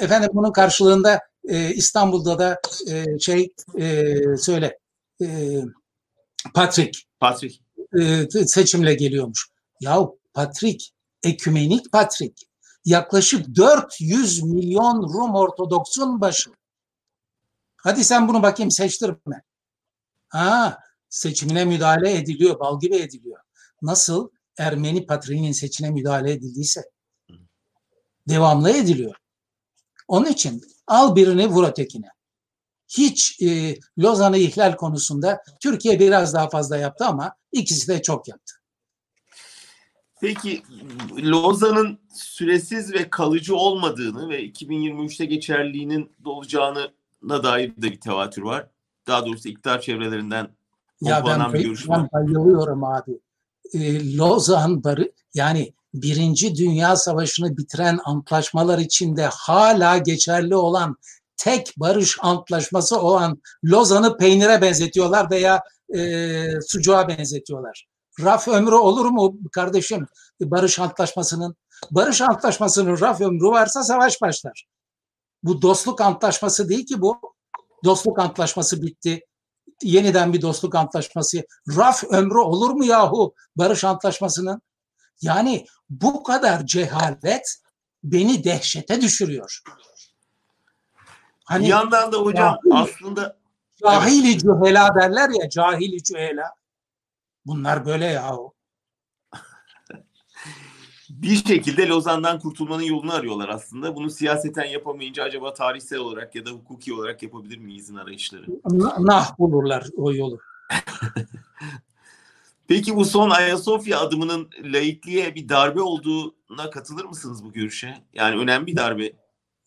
Efendim 0.01 0.29
bunun 0.33 0.51
karşılığında 0.51 1.19
e, 1.47 1.73
İstanbul'da 1.73 2.39
da 2.39 2.61
e, 2.87 3.19
şey 3.19 3.53
e, 3.79 4.15
söyle 4.37 4.79
e, 5.23 5.59
Patrick, 6.53 6.99
Patrick. 7.19 7.59
E, 7.99 8.27
seçimle 8.45 8.93
geliyormuş. 8.93 9.49
Yahu 9.79 10.19
Patrick, 10.33 10.85
ekümenik 11.23 11.91
Patrick 11.91 12.45
yaklaşık 12.85 13.55
400 13.55 14.43
milyon 14.43 15.13
Rum 15.13 15.35
Ortodoks'un 15.35 16.21
başı. 16.21 16.51
Hadi 17.77 18.03
sen 18.03 18.27
bunu 18.27 18.43
bakayım 18.43 18.71
seçtirme. 18.71 19.43
Ha, 20.29 20.77
seçimine 21.09 21.65
müdahale 21.65 22.17
ediliyor, 22.17 22.59
bal 22.59 22.79
gibi 22.79 22.95
ediliyor. 22.95 23.39
Nasıl 23.81 24.29
Ermeni 24.57 25.05
patriğinin 25.05 25.51
seçine 25.51 25.91
müdahale 25.91 26.31
edildiyse 26.31 26.81
devamlı 28.29 28.71
ediliyor. 28.71 29.15
Onun 30.07 30.25
için 30.25 30.61
al 30.91 31.15
birini 31.15 31.47
vur 31.47 31.67
ötekine. 31.67 32.07
Hiç 32.87 33.41
e, 33.41 33.75
Lozan'ı 33.99 34.37
ihlal 34.37 34.75
konusunda 34.75 35.43
Türkiye 35.61 35.99
biraz 35.99 36.33
daha 36.33 36.49
fazla 36.49 36.77
yaptı 36.77 37.05
ama 37.05 37.35
ikisi 37.51 37.87
de 37.87 38.01
çok 38.01 38.27
yaptı. 38.27 38.53
Peki 40.21 40.63
Lozan'ın 41.17 41.99
süresiz 42.13 42.93
ve 42.93 43.09
kalıcı 43.09 43.55
olmadığını 43.55 44.29
ve 44.29 44.45
2023'te 44.45 45.25
geçerliliğinin 45.25 46.11
dolacağına 46.23 46.89
dair 47.43 47.69
de 47.69 47.91
bir 47.91 47.99
tevatür 47.99 48.41
var. 48.41 48.67
Daha 49.07 49.25
doğrusu 49.25 49.49
iktidar 49.49 49.81
çevrelerinden 49.81 50.47
ya 51.01 51.25
ben, 51.25 51.53
bir 51.53 51.63
görüş 51.63 51.89
ben 51.89 52.09
bayılıyorum 52.13 52.83
abi. 52.83 53.19
Ee, 53.73 54.17
Lozan 54.17 54.83
barı 54.83 55.11
yani 55.33 55.73
Birinci 55.93 56.55
Dünya 56.55 56.95
Savaşı'nı 56.95 57.57
bitiren 57.57 57.99
antlaşmalar 58.05 58.79
içinde 58.79 59.25
hala 59.25 59.97
geçerli 59.97 60.55
olan 60.55 60.95
tek 61.37 61.73
barış 61.77 62.17
antlaşması 62.21 63.01
olan 63.01 63.41
Lozan'ı 63.65 64.17
peynire 64.17 64.61
benzetiyorlar 64.61 65.31
veya 65.31 65.63
e, 65.95 66.43
sucuğa 66.67 67.07
benzetiyorlar 67.07 67.91
raf 68.19 68.47
ömrü 68.47 68.75
olur 68.75 69.05
mu 69.05 69.37
kardeşim 69.51 70.07
barış 70.41 70.79
antlaşmasının? 70.79 71.55
Barış 71.91 72.21
antlaşmasının 72.21 72.99
raf 72.99 73.21
ömrü 73.21 73.47
varsa 73.47 73.83
savaş 73.83 74.21
başlar. 74.21 74.65
Bu 75.43 75.61
dostluk 75.61 76.01
antlaşması 76.01 76.69
değil 76.69 76.85
ki 76.85 77.01
bu. 77.01 77.19
Dostluk 77.85 78.19
antlaşması 78.19 78.81
bitti. 78.81 79.19
Yeniden 79.83 80.33
bir 80.33 80.41
dostluk 80.41 80.75
antlaşması. 80.75 81.43
Raf 81.77 82.03
ömrü 82.03 82.37
olur 82.37 82.69
mu 82.69 82.85
yahu 82.85 83.33
barış 83.55 83.83
antlaşmasının? 83.83 84.61
Yani 85.21 85.65
bu 85.89 86.23
kadar 86.23 86.65
cehalet 86.65 87.61
beni 88.03 88.43
dehşete 88.43 89.01
düşürüyor. 89.01 89.61
Hani, 91.45 91.63
bir 91.63 91.69
yandan 91.69 92.11
da 92.11 92.17
hocam 92.17 92.57
cahil, 92.69 92.83
aslında 92.83 93.37
cahili 93.83 94.31
evet. 94.31 94.41
cühela 94.41 94.95
derler 94.95 95.29
ya 95.29 95.49
cahili 95.49 96.03
cühela. 96.03 96.45
Bunlar 97.45 97.85
böyle 97.85 98.05
yahu. 98.05 98.53
bir 101.09 101.35
şekilde 101.35 101.87
Lozan'dan 101.87 102.39
kurtulmanın 102.39 102.83
yolunu 102.83 103.13
arıyorlar 103.13 103.49
aslında. 103.49 103.95
Bunu 103.95 104.09
siyaseten 104.09 104.65
yapamayınca 104.65 105.23
acaba 105.23 105.53
tarihsel 105.53 105.99
olarak 105.99 106.35
ya 106.35 106.45
da 106.45 106.49
hukuki 106.49 106.93
olarak 106.93 107.23
yapabilir 107.23 107.57
miyizin 107.57 107.95
arayışları? 107.95 108.45
Nah 108.99 109.37
bulurlar 109.39 109.87
o 109.97 110.13
yolu. 110.13 110.39
Peki 112.71 112.95
bu 112.95 113.05
son 113.05 113.29
Ayasofya 113.29 113.99
adımının 113.99 114.49
laikliğe 114.63 115.35
bir 115.35 115.49
darbe 115.49 115.81
olduğuna 115.81 116.69
katılır 116.69 117.05
mısınız 117.05 117.43
bu 117.43 117.51
görüşe? 117.51 117.97
Yani 118.13 118.41
önemli 118.41 118.67
bir 118.67 118.75
darbe. 118.75 119.13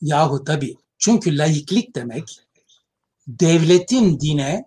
Yahu 0.00 0.44
tabii. 0.44 0.76
Çünkü 0.98 1.38
laiklik 1.38 1.96
demek 1.96 2.40
devletin 3.26 4.20
dine, 4.20 4.64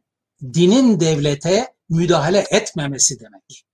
dinin 0.54 1.00
devlete 1.00 1.74
müdahale 1.90 2.46
etmemesi 2.52 3.20
demek. 3.20 3.66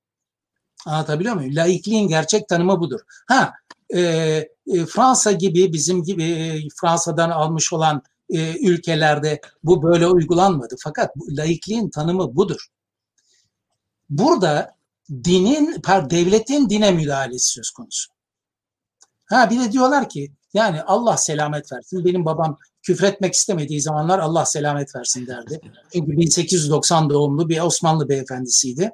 Anlatabiliyor 0.86 1.36
muyum? 1.36 1.56
Laikliğin 1.56 2.08
gerçek 2.08 2.50
tanımı 2.50 2.80
budur. 2.80 3.00
Ha, 3.28 3.54
e, 3.96 4.00
e, 4.02 4.86
Fransa 4.90 5.32
gibi 5.32 5.74
bizim 5.74 6.04
gibi 6.04 6.24
e, 6.24 6.62
Fransa'dan 6.82 7.30
almış 7.30 7.74
olan 7.74 8.02
e, 8.30 8.68
ülkelerde 8.68 9.42
bu 9.64 9.84
böyle 9.84 10.08
uygulanmadı. 10.08 10.76
Fakat 10.80 11.16
bu, 11.16 11.38
laikliğin 11.38 11.90
tanımı 11.90 12.36
budur. 12.36 12.68
Burada 14.10 14.76
dinin, 15.10 15.82
devletin 16.10 16.70
dine 16.70 16.92
müdahalesi 16.92 17.52
söz 17.52 17.70
konusu. 17.70 18.14
Ha 19.26 19.50
bir 19.50 19.60
de 19.60 19.72
diyorlar 19.72 20.10
ki 20.10 20.32
yani 20.54 20.82
Allah 20.82 21.18
selamet 21.18 21.72
versin. 21.72 22.06
Benim 22.06 22.26
babam 22.26 22.58
küfretmek 22.82 23.34
istemediği 23.34 23.82
zamanlar 23.82 24.20
Allah 24.20 24.46
selamet 24.46 24.96
versin 24.96 25.28
derdi. 25.28 25.62
Çünkü 25.94 26.12
1890 26.12 27.10
doğumlu 27.10 27.50
bir 27.50 27.62
Osmanlı 27.62 28.10
beyefendisiydi. 28.10 28.92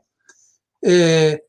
Ee, 0.85 1.39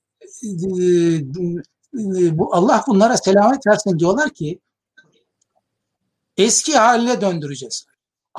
bu 2.33 2.55
Allah 2.55 2.85
bunlara 2.87 3.17
selamet 3.17 3.67
versin 3.67 3.99
diyorlar 3.99 4.31
ki 4.31 4.61
eski 6.37 6.79
haline 6.79 7.21
döndüreceğiz. 7.21 7.87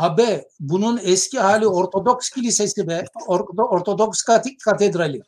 Abi 0.02 0.44
bunun 0.60 1.00
eski 1.04 1.40
hali 1.40 1.68
Ortodoks 1.68 2.30
kilisesi 2.30 2.88
ve 2.88 3.06
Ortodoks 3.58 4.24
katedrali. 4.66 5.22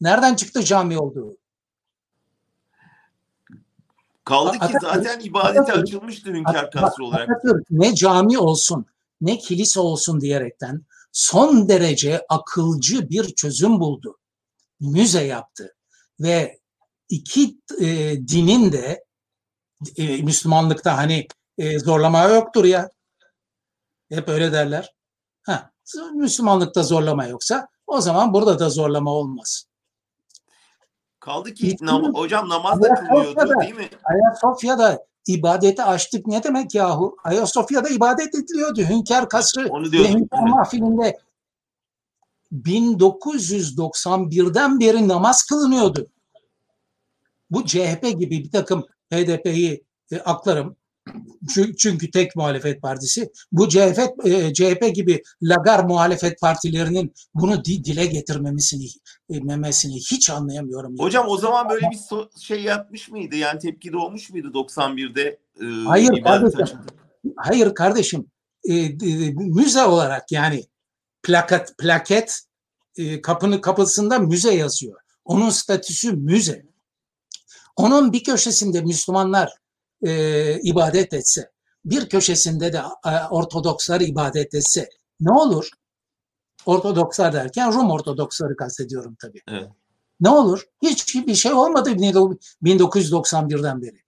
Nereden 0.00 0.34
çıktı 0.34 0.64
cami 0.64 0.98
olduğu? 0.98 1.36
Kaldı 4.24 4.52
ki 4.52 4.58
Atatürk, 4.60 4.82
zaten 4.82 5.20
ibadete 5.20 5.60
Atatürk, 5.60 5.82
açılmıştı 5.82 6.32
Hünkar 6.32 6.70
Kasrı 6.70 7.04
olarak. 7.04 7.30
Atatürk 7.30 7.70
ne 7.70 7.94
cami 7.94 8.38
olsun 8.38 8.86
ne 9.20 9.38
kilise 9.38 9.80
olsun 9.80 10.20
diyerekten 10.20 10.82
son 11.12 11.68
derece 11.68 12.26
akılcı 12.28 13.10
bir 13.10 13.34
çözüm 13.34 13.80
buldu. 13.80 14.18
Müze 14.80 15.24
yaptı 15.24 15.74
ve 16.20 16.58
iki 17.08 17.58
e, 17.80 17.86
dinin 18.28 18.72
de 18.72 19.04
e, 19.96 20.22
Müslümanlıkta 20.22 20.96
hani 20.96 21.26
e, 21.58 21.78
zorlama 21.78 22.22
yoktur 22.22 22.64
ya. 22.64 22.90
Hep 24.14 24.28
öyle 24.28 24.52
derler. 24.52 24.94
Ha, 25.42 25.70
Müslümanlıkta 26.14 26.82
zorlama 26.82 27.26
yoksa 27.26 27.68
o 27.86 28.00
zaman 28.00 28.34
burada 28.34 28.58
da 28.58 28.70
zorlama 28.70 29.10
olmaz. 29.10 29.64
Kaldı 31.20 31.54
ki 31.54 31.76
nam 31.80 32.14
hocam 32.14 32.48
namaz 32.48 32.82
da 32.82 32.94
kılıyordu 32.94 33.60
değil 33.60 33.74
mi? 33.74 33.88
Ayasofya'da 34.04 35.06
ibadeti 35.26 35.82
açtık 35.82 36.26
ne 36.26 36.42
demek 36.42 36.74
yahu? 36.74 37.16
Ayasofya'da 37.24 37.88
ibadet 37.88 38.34
ediliyordu. 38.34 38.80
Hünkar 38.80 39.28
Kasrı 39.28 39.68
Onu 39.68 39.86
ve 39.86 39.92
diyordum. 39.92 40.12
Hünkar 40.12 40.38
Evet. 40.38 40.48
Mahfili'nde 40.48 41.18
1991'den 42.52 44.80
beri 44.80 45.08
namaz 45.08 45.42
kılınıyordu. 45.42 46.06
Bu 47.50 47.66
CHP 47.66 48.02
gibi 48.18 48.44
bir 48.44 48.50
takım 48.50 48.86
HDP'yi 49.12 49.84
e, 50.12 50.20
aklarım. 50.20 50.76
Çü- 51.46 51.76
Çünkü 51.76 52.10
tek 52.10 52.36
muhalefet 52.36 52.82
partisi. 52.82 53.32
Bu 53.52 53.68
CHP, 53.68 53.98
e, 54.24 54.52
CHP 54.54 54.94
gibi 54.94 55.22
lagar 55.42 55.84
muhalefet 55.84 56.40
partilerinin 56.40 57.14
bunu 57.34 57.64
di- 57.64 57.84
dile 57.84 58.06
getirmemesini 58.06 58.86
e, 59.30 59.40
memesini 59.40 59.94
hiç 59.96 60.30
anlayamıyorum. 60.30 60.98
Hocam 60.98 61.26
o 61.28 61.36
zaman 61.38 61.68
böyle 61.70 61.86
bir 61.90 61.96
so- 62.10 62.40
şey 62.40 62.62
yapmış 62.62 63.10
mıydı? 63.10 63.36
Yani 63.36 63.58
tepki 63.58 63.92
doğmuş 63.92 64.30
muydu 64.30 64.48
91'de? 64.54 65.38
e, 65.60 65.64
Hayır 65.86 66.22
kardeşim. 66.22 66.78
Hayır 67.36 67.74
kardeşim. 67.74 68.26
E, 68.68 68.74
e, 68.74 68.90
müze 69.34 69.84
olarak 69.84 70.32
yani 70.32 70.64
plaket 71.22 71.74
plaket 71.78 72.40
e, 72.96 73.20
kapının 73.20 73.58
kapısında 73.60 74.18
müze 74.18 74.54
yazıyor. 74.54 75.00
Onun 75.24 75.50
statüsü 75.50 76.12
müze. 76.12 76.66
Onun 77.76 78.12
bir 78.12 78.24
köşesinde 78.24 78.82
Müslümanlar 78.82 79.52
e, 80.04 80.60
ibadet 80.60 81.12
etse, 81.12 81.50
bir 81.84 82.08
köşesinde 82.08 82.72
de 82.72 82.82
e, 83.06 83.10
Ortodokslar 83.30 84.00
ibadet 84.00 84.54
etse 84.54 84.88
ne 85.20 85.32
olur? 85.32 85.70
Ortodokslar 86.66 87.32
derken 87.32 87.72
Rum 87.72 87.90
Ortodoksları 87.90 88.56
kastediyorum 88.56 89.16
tabii. 89.20 89.40
Evet. 89.48 89.68
Ne 90.20 90.28
olur? 90.28 90.64
Hiçbir 90.82 91.34
şey 91.34 91.52
olmadı 91.52 91.90
1991'den 91.90 93.82
beri. 93.82 94.04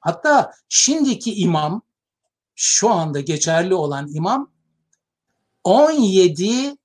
Hatta 0.00 0.52
şimdiki 0.68 1.34
imam, 1.34 1.82
şu 2.54 2.90
anda 2.90 3.20
geçerli 3.20 3.74
olan 3.74 4.08
imam 4.14 4.50
17 5.64 6.76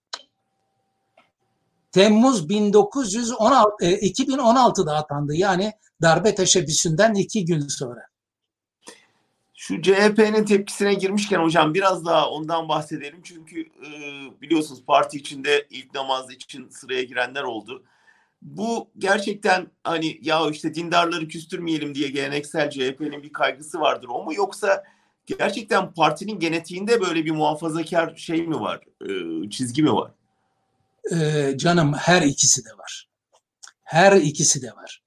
Temmuz 1.91 2.49
1916 2.49 3.85
e, 3.85 4.11
2016'da 4.11 4.95
atandı. 4.95 5.35
Yani 5.35 5.73
darbe 6.01 6.35
teşebbüsünden 6.35 7.13
iki 7.13 7.45
gün 7.45 7.67
sonra. 7.67 8.08
Şu 9.61 9.81
CHP'nin 9.81 10.45
tepkisine 10.45 10.93
girmişken 10.93 11.39
hocam 11.39 11.73
biraz 11.73 12.05
daha 12.05 12.29
ondan 12.29 12.69
bahsedelim. 12.69 13.21
Çünkü 13.23 13.61
e, 13.61 13.91
biliyorsunuz 14.41 14.83
parti 14.87 15.17
içinde 15.17 15.67
ilk 15.69 15.93
namaz 15.93 16.31
için 16.31 16.69
sıraya 16.69 17.03
girenler 17.03 17.43
oldu. 17.43 17.83
Bu 18.41 18.89
gerçekten 18.97 19.67
hani 19.83 20.19
ya 20.21 20.49
işte 20.49 20.73
dindarları 20.73 21.27
küstürmeyelim 21.27 21.95
diye 21.95 22.09
geleneksel 22.09 22.69
CHP'nin 22.69 23.23
bir 23.23 23.33
kaygısı 23.33 23.79
vardır 23.79 24.07
o 24.07 24.23
mu 24.23 24.33
yoksa 24.33 24.83
gerçekten 25.25 25.93
partinin 25.93 26.39
genetiğinde 26.39 27.01
böyle 27.01 27.25
bir 27.25 27.31
muhafazakar 27.31 28.15
şey 28.15 28.47
mi 28.47 28.59
var, 28.59 28.81
e, 29.01 29.49
çizgi 29.49 29.83
mi 29.83 29.93
var? 29.93 30.11
Ee, 31.11 31.53
canım 31.57 31.93
her 31.93 32.21
ikisi 32.21 32.65
de 32.65 32.77
var. 32.77 33.09
Her 33.83 34.11
ikisi 34.11 34.61
de 34.61 34.71
var. 34.71 35.03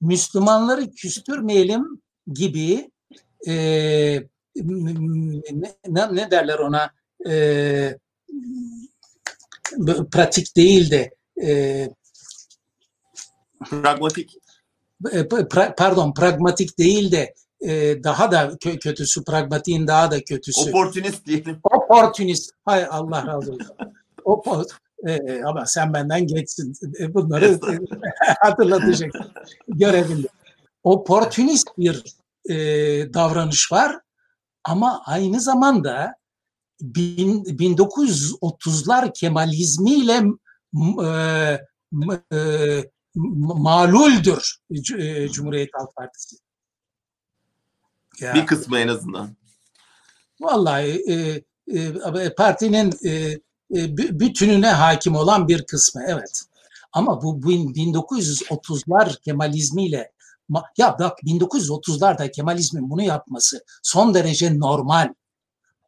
Müslümanları 0.00 0.90
küstürmeyelim 0.90 2.02
gibi 2.32 2.91
e, 3.48 3.52
ne, 5.88 6.14
ne 6.14 6.30
derler 6.30 6.58
ona 6.58 6.90
e, 7.28 7.98
pratik 10.12 10.56
değil 10.56 10.90
de 10.90 11.14
e, 11.46 11.88
Pragmatik. 13.70 14.30
e, 15.12 15.20
pra- 15.20 15.74
pardon 15.76 16.12
pragmatik 16.14 16.78
değil 16.78 17.12
de 17.12 17.34
e, 17.60 18.04
daha 18.04 18.32
da 18.32 18.44
kö- 18.44 18.78
kötüsü 18.78 19.24
pragmatiğin 19.24 19.86
daha 19.86 20.10
da 20.10 20.20
kötüsü 20.24 20.70
Oportunist 20.70 21.26
diyelim. 21.26 21.60
Opportunist. 21.62 22.50
Hay 22.64 22.86
Allah 22.90 23.26
razı 23.26 23.52
olsun. 23.52 23.66
Opo, 24.24 24.64
e, 25.06 25.42
ama 25.42 25.66
sen 25.66 25.94
benden 25.94 26.26
geçsin. 26.26 26.72
E, 27.00 27.14
bunları 27.14 27.60
hatırlatacak 28.40 29.12
görebildim. 29.68 30.30
Opportunist 30.84 31.68
bir 31.78 32.04
e, 32.50 32.54
davranış 33.14 33.72
var 33.72 34.00
ama 34.64 35.02
aynı 35.06 35.40
zamanda 35.40 36.14
bin, 36.80 37.44
1930'lar 37.44 39.12
Kemalizmiyle 39.12 40.22
e, 41.04 41.60
e, 42.36 42.90
maluldür 43.54 44.58
e, 44.98 45.28
Cumhuriyet 45.28 45.70
Halk 45.72 45.96
Partisi. 45.96 46.36
Ya. 48.20 48.34
Bir 48.34 48.46
kısmı 48.46 48.78
en 48.78 48.88
azından. 48.88 49.36
Vallahi 50.40 51.02
e, 51.08 51.42
e, 51.78 52.34
partinin 52.34 52.92
e, 53.04 53.10
e, 53.10 53.40
bü- 53.70 54.20
bütününe 54.20 54.70
hakim 54.70 55.14
olan 55.14 55.48
bir 55.48 55.66
kısmı 55.66 56.02
evet. 56.08 56.42
Ama 56.92 57.22
bu 57.22 57.42
bin- 57.42 57.74
1930'lar 57.74 59.20
Kemalizmiyle 59.20 59.98
ma- 59.98 60.11
ya 60.76 60.98
bak 60.98 61.18
1930'larda 61.22 62.30
Kemalizmin 62.30 62.90
bunu 62.90 63.02
yapması 63.02 63.64
son 63.82 64.14
derece 64.14 64.58
normal. 64.58 65.14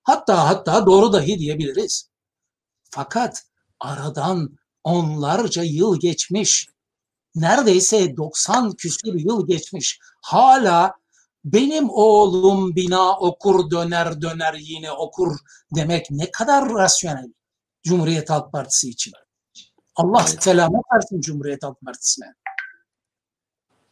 Hatta 0.03 0.48
hatta 0.48 0.87
doğru 0.87 1.12
dahi 1.12 1.38
diyebiliriz. 1.38 2.09
Fakat 2.90 3.42
aradan 3.81 4.59
onlarca 4.85 5.62
yıl 5.62 6.00
geçmiş. 6.00 6.68
Neredeyse 7.35 8.16
90 8.16 8.72
küsur 8.72 9.14
yıl 9.14 9.46
geçmiş. 9.46 9.98
Hala 10.22 10.94
benim 11.44 11.90
oğlum 11.90 12.77
bina 12.77 13.18
okur 13.18 13.70
döner 13.70 14.20
döner 14.20 14.55
yine 14.55 14.92
okur 14.92 15.37
demek 15.77 16.11
ne 16.11 16.31
kadar 16.31 16.74
rasyonel 16.74 17.33
Cumhuriyet 17.83 18.31
Halk 18.31 18.53
Partisi 18.53 18.90
için. 18.90 19.12
Allah 19.96 20.22
selamet 20.22 20.83
versin 20.94 21.20
Cumhuriyet 21.20 21.62
Halk 21.62 21.81
Partisi'ne. 21.81 22.27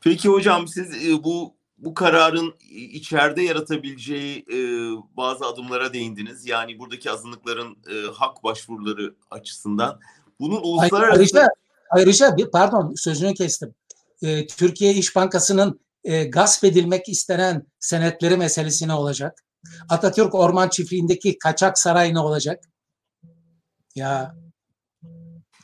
Peki 0.05 0.29
hocam 0.29 0.69
siz 0.69 1.07
e, 1.07 1.25
bu 1.25 1.57
bu 1.79 1.95
kararın 1.95 2.55
içeride 2.71 3.43
yaratabileceği 3.43 4.39
e, 4.53 4.57
bazı 5.17 5.47
adımlara 5.47 5.93
değindiniz. 5.93 6.47
Yani 6.47 6.79
buradaki 6.79 7.11
azınlıkların 7.11 7.77
e, 7.91 8.13
hak 8.15 8.45
başvuruları 8.45 9.15
açısından. 9.31 10.01
Bunun 10.41 10.61
uluslararası 10.63 11.21
Ayrıca, 11.21 11.49
ayrıca 11.91 12.37
bir 12.37 12.51
pardon 12.51 12.95
sözünü 12.97 13.35
kestim. 13.35 13.75
Türkiye 14.57 14.95
İş 14.95 15.17
Bankası'nın 15.17 15.81
e, 16.05 16.25
gasp 16.25 16.65
edilmek 16.65 17.09
istenen 17.09 17.67
senetleri 17.81 18.37
meselesi 18.37 18.89
ne 18.89 18.95
olacak? 18.95 19.45
Atatürk 19.89 20.35
Orman 20.35 20.69
Çiftliği'ndeki 20.69 21.39
kaçak 21.39 21.79
saray 21.79 22.15
ne 22.15 22.21
olacak? 22.21 22.65
Ya 23.95 24.35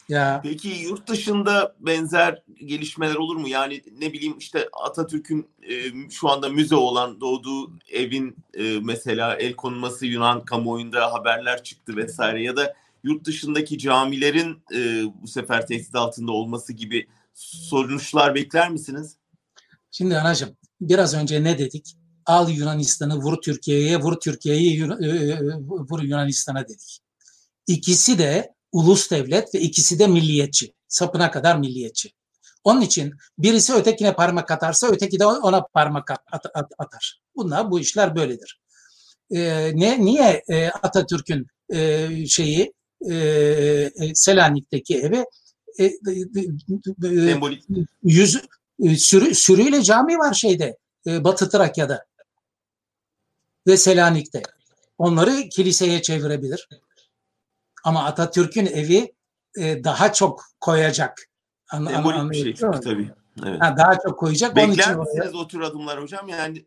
ya 0.09 0.41
Peki 0.43 0.69
yurt 0.69 1.09
dışında 1.09 1.77
benzer 1.81 2.43
gelişmeler 2.65 3.15
olur 3.15 3.37
mu? 3.37 3.49
Yani 3.49 3.83
ne 3.99 4.13
bileyim 4.13 4.39
işte 4.39 4.69
Atatürk'ün 4.73 5.49
e, 5.63 5.75
şu 6.11 6.29
anda 6.29 6.49
müze 6.49 6.77
olan 6.77 7.21
doğduğu 7.21 7.73
evin 7.93 8.37
e, 8.55 8.81
mesela 8.83 9.37
el 9.37 9.55
konulması 9.55 10.07
Yunan 10.07 10.45
kamuoyunda 10.45 11.13
haberler 11.13 11.63
çıktı 11.63 11.97
vesaire 11.97 12.43
ya 12.43 12.57
da 12.57 12.75
yurt 13.05 13.25
dışındaki 13.25 13.79
camilerin 13.79 14.63
e, 14.75 15.03
bu 15.23 15.29
sefer 15.29 15.67
tehdit 15.67 15.95
altında 15.95 16.33
olması 16.33 16.73
gibi 16.73 17.07
sonuçlar 17.35 18.35
bekler 18.35 18.71
misiniz? 18.71 19.17
Şimdi 19.91 20.19
anacığım 20.19 20.57
biraz 20.81 21.15
önce 21.15 21.45
ne 21.45 21.59
dedik? 21.59 21.97
Al 22.27 22.51
Yunanistan'ı 22.51 23.17
vur 23.17 23.43
Türkiye'ye, 23.43 24.01
vur 24.01 24.21
Türkiye'yi 24.21 24.77
Yun- 24.77 25.03
e, 25.03 25.41
vur 25.69 26.03
Yunanistan'a 26.03 26.65
dedik. 26.65 27.01
İkisi 27.67 28.19
de 28.19 28.55
ulus 28.73 29.11
devlet 29.11 29.55
ve 29.55 29.61
ikisi 29.61 29.99
de 29.99 30.07
milliyetçi. 30.07 30.73
Sapına 30.89 31.31
kadar 31.31 31.59
milliyetçi. 31.59 32.13
Onun 32.65 32.81
için 32.81 33.15
birisi 33.39 33.73
ötekine 33.75 34.15
parmak 34.15 34.51
atarsa 34.51 34.87
öteki 34.89 35.19
de 35.21 35.27
ona 35.27 35.63
parmak 35.63 36.11
at- 36.11 36.25
at- 36.33 36.47
at- 36.55 36.73
atar. 36.79 37.21
Bunlar 37.37 37.71
bu 37.71 37.81
işler 37.81 38.17
böyledir. 38.17 38.61
Ee, 39.31 39.71
ne 39.75 40.05
niye 40.05 40.43
e, 40.49 40.69
Atatürk'ün 40.69 41.47
e, 41.73 42.09
şeyi 42.27 42.73
e, 43.11 43.15
e, 43.15 44.15
Selanik'teki 44.15 44.99
evi 44.99 45.25
e, 45.79 45.85
e, 45.85 45.91
Sembolik. 47.03 47.65
yüz 48.03 48.39
sürü, 48.97 49.35
sürüyle 49.35 49.83
cami 49.83 50.19
var 50.19 50.35
şeyde 50.35 50.77
e, 51.07 51.25
Batı 51.25 51.49
Trakya'da 51.51 52.05
ve 53.67 53.77
Selanik'te. 53.77 54.43
Onları 54.99 55.49
kiliseye 55.49 56.03
çevirebilir. 56.03 56.69
Ama 57.85 58.05
Atatürk'ün 58.05 58.67
evi 58.67 59.15
e, 59.61 59.85
daha 59.85 60.13
çok 60.13 60.45
koyacak. 60.61 61.29
An, 61.73 61.87
an- 61.87 61.91
Sembolik 61.93 62.31
bir 62.31 62.43
şey 62.43 62.55
çünkü 62.55 62.81
tabii. 62.81 63.11
Evet. 63.47 63.61
Ha, 63.63 63.77
daha 63.77 63.99
çok 63.99 64.19
koyacak. 64.19 64.57
Onun 64.57 64.65
için 64.67 64.79
Bekler 64.79 64.95
oraya- 64.95 65.03
misiniz 65.15 65.35
o 65.35 65.49
tür 65.49 65.61
adımlar 65.61 66.03
hocam? 66.03 66.29
Yani 66.29 66.67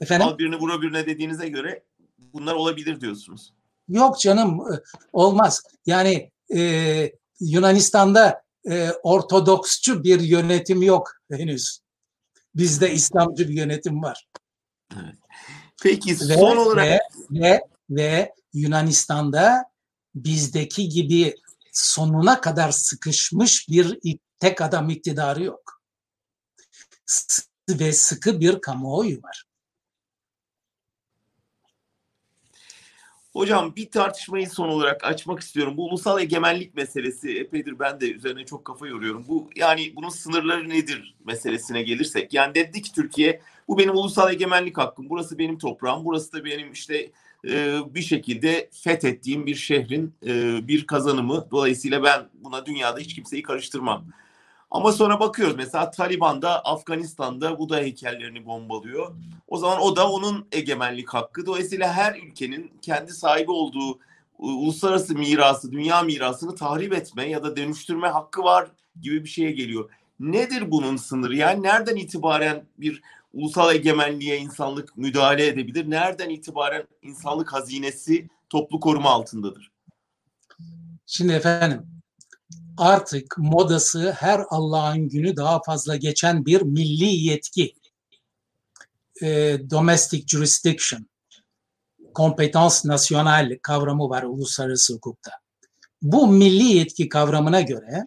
Efendim? 0.00 0.26
al 0.28 0.38
birini 0.38 0.56
vura 0.56 0.82
birine 0.82 1.06
dediğinize 1.06 1.48
göre 1.48 1.82
bunlar 2.18 2.54
olabilir 2.54 3.00
diyorsunuz. 3.00 3.54
Yok 3.88 4.20
canım 4.20 4.60
e, 4.60 4.74
olmaz. 5.12 5.62
Yani 5.86 6.30
e, 6.56 7.12
Yunanistan'da 7.40 8.42
e, 8.70 8.90
Ortodoksçu 9.02 10.04
bir 10.04 10.20
yönetim 10.20 10.82
yok 10.82 11.12
henüz. 11.32 11.80
Bizde 12.54 12.92
İslamcı 12.92 13.48
bir 13.48 13.54
yönetim 13.54 14.02
var. 14.02 14.26
Evet. 14.94 15.14
Peki 15.82 16.10
ve, 16.10 16.14
son 16.34 16.56
olarak 16.56 16.86
ve, 16.86 17.00
ve, 17.30 17.60
ve 17.90 18.32
Yunanistan'da 18.52 19.64
bizdeki 20.14 20.88
gibi 20.88 21.34
sonuna 21.72 22.40
kadar 22.40 22.70
sıkışmış 22.70 23.68
bir 23.68 23.98
tek 24.38 24.60
adam 24.60 24.90
iktidarı 24.90 25.44
yok. 25.44 25.82
Ve 27.68 27.92
sıkı 27.92 28.40
bir 28.40 28.60
kamuoyu 28.60 29.22
var. 29.22 29.44
Hocam 33.32 33.76
bir 33.76 33.90
tartışmayı 33.90 34.50
son 34.50 34.68
olarak 34.68 35.04
açmak 35.04 35.40
istiyorum. 35.40 35.76
Bu 35.76 35.86
ulusal 35.86 36.20
egemenlik 36.20 36.74
meselesi 36.74 37.38
epeydir 37.38 37.78
ben 37.78 38.00
de 38.00 38.12
üzerine 38.12 38.44
çok 38.44 38.64
kafa 38.64 38.86
yoruyorum. 38.86 39.24
Bu 39.28 39.50
yani 39.56 39.92
bunun 39.96 40.08
sınırları 40.08 40.68
nedir 40.68 41.16
meselesine 41.24 41.82
gelirsek. 41.82 42.34
Yani 42.34 42.54
dedi 42.54 42.82
ki 42.82 42.92
Türkiye 42.92 43.40
bu 43.68 43.78
benim 43.78 43.96
ulusal 43.96 44.32
egemenlik 44.32 44.78
hakkım. 44.78 45.10
Burası 45.10 45.38
benim 45.38 45.58
toprağım. 45.58 46.04
Burası 46.04 46.32
da 46.32 46.44
benim 46.44 46.72
işte 46.72 47.10
e, 47.48 47.78
bir 47.94 48.02
şekilde 48.02 48.70
fethettiğim 48.72 49.46
bir 49.46 49.54
şehrin 49.54 50.14
e, 50.26 50.68
bir 50.68 50.86
kazanımı. 50.86 51.48
Dolayısıyla 51.50 52.02
ben 52.02 52.28
buna 52.34 52.66
dünyada 52.66 53.00
hiç 53.00 53.14
kimseyi 53.14 53.42
karıştırmam. 53.42 54.04
Ama 54.70 54.92
sonra 54.92 55.20
bakıyoruz 55.20 55.56
mesela 55.56 55.90
Taliban 55.90 56.42
da 56.42 56.64
Afganistan'da 56.64 57.58
bu 57.58 57.68
da 57.68 57.76
heykellerini 57.76 58.46
bombalıyor. 58.46 59.14
O 59.48 59.56
zaman 59.56 59.80
o 59.80 59.96
da 59.96 60.10
onun 60.10 60.46
egemenlik 60.52 61.08
hakkı. 61.08 61.46
Dolayısıyla 61.46 61.92
her 61.92 62.14
ülkenin 62.14 62.72
kendi 62.82 63.12
sahibi 63.12 63.50
olduğu 63.50 63.98
uluslararası 64.38 65.14
mirası, 65.14 65.72
dünya 65.72 66.02
mirasını 66.02 66.54
tahrip 66.54 66.92
etme 66.92 67.28
ya 67.28 67.42
da 67.42 67.56
dönüştürme 67.56 68.08
hakkı 68.08 68.42
var 68.42 68.68
gibi 69.00 69.24
bir 69.24 69.28
şeye 69.28 69.50
geliyor. 69.50 69.90
Nedir 70.20 70.70
bunun 70.70 70.96
sınırı? 70.96 71.36
Yani 71.36 71.62
nereden 71.62 71.96
itibaren 71.96 72.64
bir 72.78 73.02
ulusal 73.38 73.74
egemenliğe 73.74 74.38
insanlık 74.38 74.96
müdahale 74.96 75.46
edebilir? 75.46 75.90
Nereden 75.90 76.30
itibaren 76.30 76.86
insanlık 77.02 77.52
hazinesi 77.52 78.28
toplu 78.50 78.80
koruma 78.80 79.10
altındadır? 79.10 79.72
Şimdi 81.06 81.32
efendim 81.32 81.86
artık 82.76 83.38
modası 83.38 84.12
her 84.12 84.44
Allah'ın 84.50 85.08
günü 85.08 85.36
daha 85.36 85.62
fazla 85.62 85.96
geçen 85.96 86.46
bir 86.46 86.62
milli 86.62 87.04
yetki. 87.04 87.74
E, 89.22 89.58
domestic 89.70 90.26
jurisdiction, 90.26 91.08
kompetans 92.14 92.84
nasyonal 92.84 93.58
kavramı 93.62 94.08
var 94.08 94.22
uluslararası 94.22 94.94
hukukta. 94.94 95.30
Bu 96.02 96.26
milli 96.26 96.64
yetki 96.64 97.08
kavramına 97.08 97.60
göre 97.60 98.06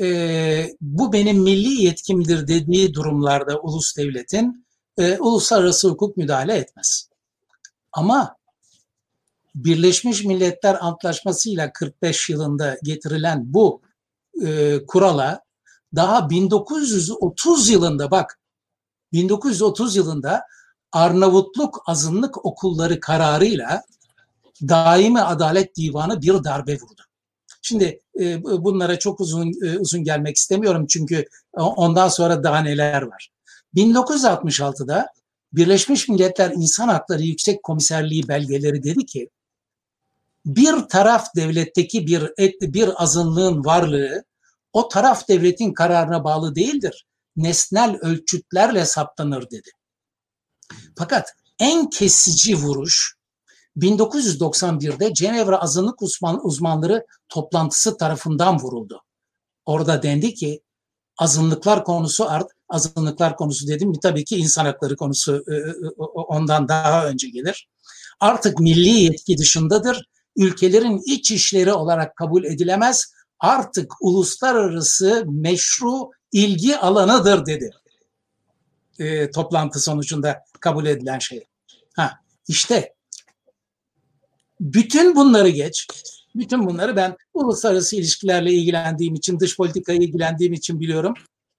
e, 0.00 0.76
bu 0.80 1.12
benim 1.12 1.38
milli 1.38 1.82
yetkimdir 1.82 2.48
dediği 2.48 2.94
durumlarda 2.94 3.60
ulus 3.60 3.96
devletin 3.96 4.66
e, 4.98 5.18
uluslararası 5.18 5.88
hukuk 5.88 6.16
müdahale 6.16 6.54
etmez. 6.54 7.08
Ama 7.92 8.36
Birleşmiş 9.54 10.24
Milletler 10.24 10.76
Antlaşması 10.80 11.50
ile 11.50 11.70
45 11.74 12.30
yılında 12.30 12.78
getirilen 12.82 13.54
bu 13.54 13.82
e, 14.46 14.78
kurala 14.86 15.40
daha 15.94 16.30
1930 16.30 17.68
yılında 17.68 18.10
bak 18.10 18.40
1930 19.12 19.96
yılında 19.96 20.42
Arnavutluk 20.92 21.82
azınlık 21.86 22.44
okulları 22.44 23.00
kararıyla 23.00 23.82
Daimi 24.68 25.20
Adalet 25.20 25.76
Divanı 25.76 26.22
bir 26.22 26.44
darbe 26.44 26.74
vurdu. 26.74 27.02
Şimdi 27.62 28.00
e, 28.20 28.42
bunlara 28.44 28.98
çok 28.98 29.20
uzun 29.20 29.66
e, 29.66 29.78
uzun 29.78 30.04
gelmek 30.04 30.36
istemiyorum 30.36 30.86
çünkü 30.88 31.24
ondan 31.52 32.08
sonra 32.08 32.44
daha 32.44 32.58
neler 32.58 33.02
var. 33.02 33.30
1966'da 33.74 35.06
Birleşmiş 35.52 36.08
Milletler 36.08 36.50
İnsan 36.50 36.88
Hakları 36.88 37.22
Yüksek 37.22 37.62
Komiserliği 37.62 38.28
belgeleri 38.28 38.82
dedi 38.82 39.06
ki 39.06 39.28
bir 40.46 40.72
taraf 40.80 41.26
devletteki 41.36 42.06
bir 42.06 42.30
bir 42.60 43.02
azınlığın 43.02 43.64
varlığı 43.64 44.24
o 44.72 44.88
taraf 44.88 45.28
devletin 45.28 45.72
kararına 45.72 46.24
bağlı 46.24 46.54
değildir. 46.54 47.06
Nesnel 47.36 47.98
ölçütlerle 48.02 48.86
saptanır 48.86 49.50
dedi. 49.50 49.70
Fakat 50.98 51.28
en 51.58 51.90
kesici 51.90 52.56
vuruş 52.56 53.14
1991'de 53.76 55.14
Cenevre 55.14 55.56
Azınlık 55.56 56.02
Uzman, 56.02 56.46
Uzmanları 56.46 57.06
toplantısı 57.28 57.96
tarafından 57.96 58.58
vuruldu. 58.58 59.02
Orada 59.66 60.02
dendi 60.02 60.34
ki 60.34 60.62
azınlıklar 61.18 61.84
konusu 61.84 62.30
art 62.30 62.50
azınlıklar 62.68 63.36
konusu 63.36 63.68
dedim 63.68 63.92
tabii 64.02 64.24
ki 64.24 64.36
insan 64.36 64.64
hakları 64.64 64.96
konusu 64.96 65.44
e, 65.48 65.54
e, 65.54 65.72
ondan 66.02 66.68
daha 66.68 67.06
önce 67.06 67.28
gelir. 67.28 67.68
Artık 68.20 68.60
milli 68.60 68.88
yetki 68.88 69.38
dışındadır. 69.38 70.08
Ülkelerin 70.36 71.02
iç 71.06 71.30
işleri 71.30 71.72
olarak 71.72 72.16
kabul 72.16 72.44
edilemez. 72.44 73.12
Artık 73.40 73.92
uluslararası 74.00 75.24
meşru 75.26 76.10
ilgi 76.32 76.78
alanıdır 76.78 77.46
dedi. 77.46 77.70
E, 78.98 79.30
toplantı 79.30 79.80
sonucunda 79.80 80.42
kabul 80.60 80.86
edilen 80.86 81.18
şey. 81.18 81.44
Ha, 81.96 82.12
işte 82.48 82.94
bütün 84.62 85.16
bunları 85.16 85.48
geç. 85.48 85.86
Bütün 86.34 86.66
bunları 86.66 86.96
ben 86.96 87.16
uluslararası 87.34 87.96
ilişkilerle 87.96 88.52
ilgilendiğim 88.52 89.14
için, 89.14 89.40
dış 89.40 89.56
politikayı 89.56 90.00
ilgilendiğim 90.00 90.52
için 90.52 90.80
biliyorum. 90.80 91.14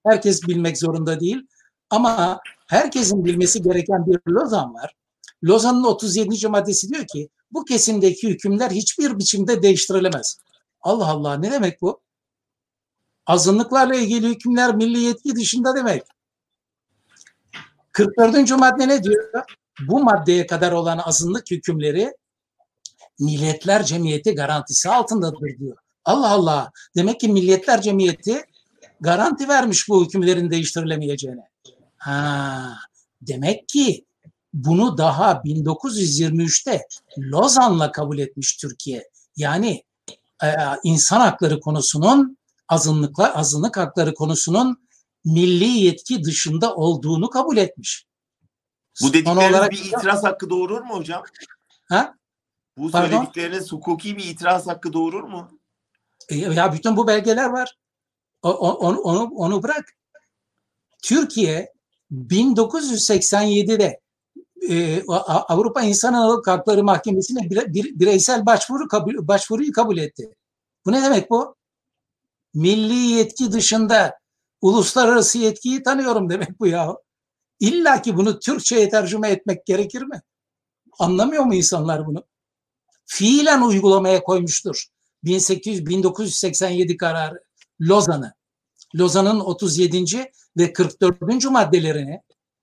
Herkes 0.05 0.47
bilmek 0.47 0.77
zorunda 0.77 1.19
değil. 1.19 1.47
Ama 1.89 2.39
herkesin 2.67 3.25
bilmesi 3.25 3.61
gereken 3.61 4.05
bir 4.07 4.31
Lozan 4.31 4.73
var. 4.73 4.95
Lozan'ın 5.43 5.83
37. 5.83 6.47
maddesi 6.47 6.89
diyor 6.89 7.07
ki 7.07 7.29
bu 7.51 7.65
kesimdeki 7.65 8.29
hükümler 8.29 8.71
hiçbir 8.71 9.17
biçimde 9.17 9.61
değiştirilemez. 9.61 10.37
Allah 10.81 11.07
Allah 11.07 11.37
ne 11.37 11.51
demek 11.51 11.81
bu? 11.81 12.01
Azınlıklarla 13.25 13.95
ilgili 13.95 14.29
hükümler 14.29 14.75
milli 14.75 14.99
yetki 14.99 15.35
dışında 15.35 15.75
demek. 15.75 16.03
44. 17.91 18.51
madde 18.51 18.87
ne 18.87 19.03
diyor? 19.03 19.43
Bu 19.87 20.03
maddeye 20.03 20.47
kadar 20.47 20.71
olan 20.71 20.97
azınlık 20.97 21.51
hükümleri 21.51 22.13
Milletler 23.20 23.84
Cemiyeti 23.84 24.36
garantisi 24.36 24.89
altındadır 24.89 25.59
diyor. 25.59 25.78
Allah 26.05 26.30
Allah. 26.30 26.72
Demek 26.95 27.20
ki 27.20 27.28
Milletler 27.28 27.82
Cemiyeti 27.82 28.41
garanti 29.01 29.47
vermiş 29.47 29.89
bu 29.89 30.05
hükümlerin 30.05 30.49
değiştirilemeyeceğine. 30.49 31.47
Ha, 31.97 32.74
demek 33.22 33.68
ki 33.68 34.05
bunu 34.53 34.97
daha 34.97 35.32
1923'te 35.32 36.88
Lozan'la 37.18 37.91
kabul 37.91 38.20
etmiş 38.20 38.57
Türkiye. 38.57 39.09
Yani 39.36 39.84
e, 40.43 40.47
insan 40.84 41.20
hakları 41.20 41.59
konusunun 41.59 42.38
azınlıklar 42.68 43.32
azınlık 43.36 43.78
hakları 43.78 44.14
konusunun 44.14 44.88
milli 45.26 45.68
yetki 45.68 46.24
dışında 46.24 46.76
olduğunu 46.76 47.30
kabul 47.30 47.57
etmiş. 47.57 48.05
Bu 49.01 49.14
dedikleriniz 49.14 49.53
olarak, 49.53 49.72
bir 49.72 49.86
itiraz 49.86 50.24
hakkı 50.24 50.49
doğurur 50.49 50.82
mu 50.82 50.95
hocam? 50.95 51.24
Ha? 51.89 52.16
Bu 52.78 52.91
Pardon? 52.91 53.09
söyledikleriniz 53.09 53.71
hukuki 53.71 54.17
bir 54.17 54.24
itiraz 54.24 54.67
hakkı 54.67 54.93
doğurur 54.93 55.24
mu? 55.24 55.59
E, 56.30 56.36
ya 56.36 56.74
bütün 56.74 56.97
bu 56.97 57.07
belgeler 57.07 57.49
var. 57.49 57.78
O, 58.41 58.51
onu, 58.51 58.99
onu, 58.99 59.24
onu 59.36 59.63
bırak. 59.63 59.86
Türkiye 61.03 61.74
1987'de 62.11 63.99
e, 64.69 65.03
Avrupa 65.07 65.82
İnsan 65.82 66.13
Hakları 66.45 66.84
Mahkemesi'ne 66.84 67.49
bire, 67.49 67.74
bireysel 67.74 68.45
başvuru 68.45 68.88
kabul, 68.88 69.28
başvuruyu 69.28 69.71
kabul 69.71 69.97
etti. 69.97 70.36
Bu 70.86 70.91
ne 70.91 71.01
demek 71.01 71.30
bu? 71.30 71.55
Milli 72.53 72.95
yetki 72.95 73.51
dışında 73.51 74.19
uluslararası 74.61 75.38
yetkiyi 75.38 75.84
tanıyorum 75.84 76.30
demek 76.30 76.59
bu 76.59 76.67
ya. 76.67 76.95
İlla 77.59 78.01
ki 78.01 78.17
bunu 78.17 78.39
Türkçe'ye 78.39 78.89
tercüme 78.89 79.30
etmek 79.30 79.65
gerekir 79.65 80.01
mi? 80.01 80.21
Anlamıyor 80.99 81.43
mu 81.43 81.55
insanlar 81.55 82.05
bunu? 82.05 82.24
Fiilen 83.14 83.61
uygulamaya 83.61 84.24
koymuştur. 84.24 84.86
1800 85.24 85.86
1987 85.86 86.97
kararı 86.97 87.43
Lozan'ı. 87.82 88.34
Lozan'ın 88.95 89.39
37. 89.39 90.32
ve 90.57 90.74
44. 90.74 91.45
maddelerini 91.45 92.22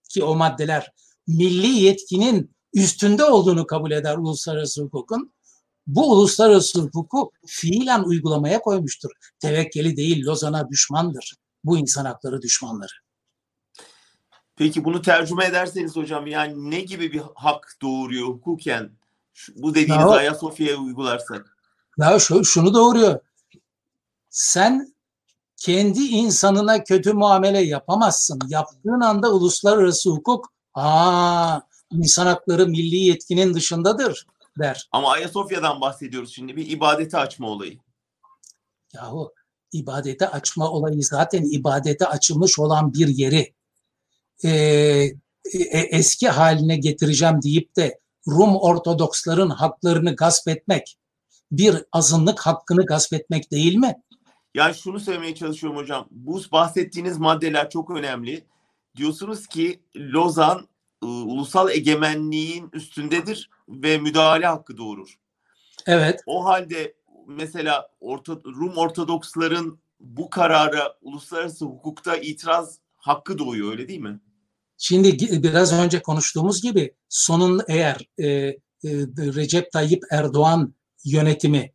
ki 0.09 0.25
o 0.25 0.35
maddeler 0.35 0.93
milli 1.27 1.67
yetkinin 1.67 2.57
üstünde 2.75 3.25
olduğunu 3.25 3.67
kabul 3.67 3.91
eder 3.91 4.17
uluslararası 4.17 4.83
hukukun. 4.83 5.33
Bu 5.87 6.13
uluslararası 6.13 6.81
hukuku 6.81 7.31
fiilen 7.47 8.03
uygulamaya 8.03 8.61
koymuştur. 8.61 9.11
Tevekkeli 9.39 9.97
değil 9.97 10.27
Lozan'a 10.27 10.69
düşmandır. 10.69 11.35
Bu 11.65 11.79
insan 11.79 12.05
hakları 12.05 12.43
düşmanları. 12.43 12.93
Peki 14.57 14.85
bunu 14.85 15.03
tercüme 15.03 15.45
ederseniz 15.45 15.97
hocam 15.97 16.27
yani 16.27 16.71
ne 16.71 16.81
gibi 16.81 17.13
bir 17.13 17.23
hak 17.35 17.77
doğuruyor 17.83 18.29
hukuken 18.29 19.00
Şu- 19.41 19.63
Bu 19.63 19.75
dediğiniz 19.75 20.05
Ya 20.05 20.11
Ayasofya'ya 20.11 20.77
uygularsak. 20.77 21.57
Ya 21.99 22.19
şu, 22.19 22.45
şunu 22.45 22.75
doğuruyor. 22.75 23.21
Sen 24.31 24.95
kendi 25.57 26.01
insanına 26.01 26.85
kötü 26.85 27.13
muamele 27.13 27.61
yapamazsın. 27.61 28.41
Yaptığın 28.49 29.01
anda 29.01 29.33
uluslararası 29.33 30.11
hukuk 30.11 30.53
aa 30.75 31.61
insan 31.93 32.27
hakları 32.27 32.67
milli 32.67 32.97
yetkinin 32.97 33.55
dışındadır 33.55 34.27
der. 34.59 34.89
Ama 34.93 35.13
Ayasofya'dan 35.13 35.81
bahsediyoruz 35.81 36.35
şimdi. 36.35 36.57
Bir 36.57 36.71
ibadete 36.71 37.19
açma 37.19 37.49
olayı. 37.49 37.79
Yahu 38.95 39.35
ibadete 39.73 40.29
açma 40.29 40.71
olayı 40.71 41.05
zaten 41.05 41.45
ibadete 41.53 42.07
açılmış 42.07 42.59
olan 42.59 42.93
bir 42.95 43.09
yeri 43.09 43.55
e, 44.45 44.51
e, 45.53 45.79
eski 45.79 46.29
haline 46.29 46.77
getireceğim 46.77 47.43
deyip 47.43 47.77
de 47.77 48.00
Rum 48.29 48.57
Ortodoksların 48.57 49.51
haklarını 49.51 50.17
gasp 50.17 50.49
etmek 50.49 50.97
bir 51.53 51.85
azınlık 51.93 52.41
hakkını 52.41 52.87
gasp 52.87 53.13
etmek 53.13 53.51
değil 53.51 53.75
mi? 53.75 53.95
Yani 54.55 54.75
şunu 54.75 55.01
söylemeye 55.01 55.35
çalışıyorum 55.35 55.79
hocam. 55.79 56.09
Bu 56.11 56.43
bahsettiğiniz 56.53 57.19
maddeler 57.19 57.71
çok 57.71 57.91
önemli. 57.91 58.45
Diyorsunuz 58.97 59.47
ki 59.47 59.83
Lozan 59.97 60.69
e, 61.03 61.07
ulusal 61.07 61.71
egemenliğin 61.71 62.71
üstündedir 62.73 63.51
ve 63.69 63.99
müdahale 63.99 64.47
hakkı 64.47 64.77
doğurur. 64.77 65.19
Evet. 65.87 66.21
O 66.27 66.45
halde 66.45 66.95
mesela 67.27 67.89
Orta, 68.01 68.33
Rum 68.33 68.77
Ortodoksların 68.77 69.81
bu 70.01 70.31
karara 70.31 70.97
uluslararası 71.03 71.65
hukukta 71.65 72.17
itiraz 72.17 72.79
hakkı 72.97 73.39
doğuyor 73.39 73.71
öyle 73.71 73.89
değil 73.89 74.01
mi? 74.01 74.21
Şimdi 74.83 75.09
gi- 75.09 75.43
biraz 75.43 75.73
önce 75.73 76.03
konuştuğumuz 76.03 76.63
gibi 76.63 76.95
sonun 77.09 77.61
eğer 77.69 78.09
e, 78.19 78.27
e, 78.29 78.57
Recep 79.19 79.73
Tayyip 79.73 80.03
Erdoğan 80.11 80.75
yönetimi 81.05 81.73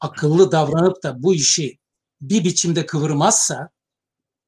akıllı 0.00 0.52
davranıp 0.52 1.02
da 1.02 1.22
bu 1.22 1.34
işi 1.34 1.78
bir 2.20 2.44
biçimde 2.44 2.86
kıvırmazsa 2.86 3.70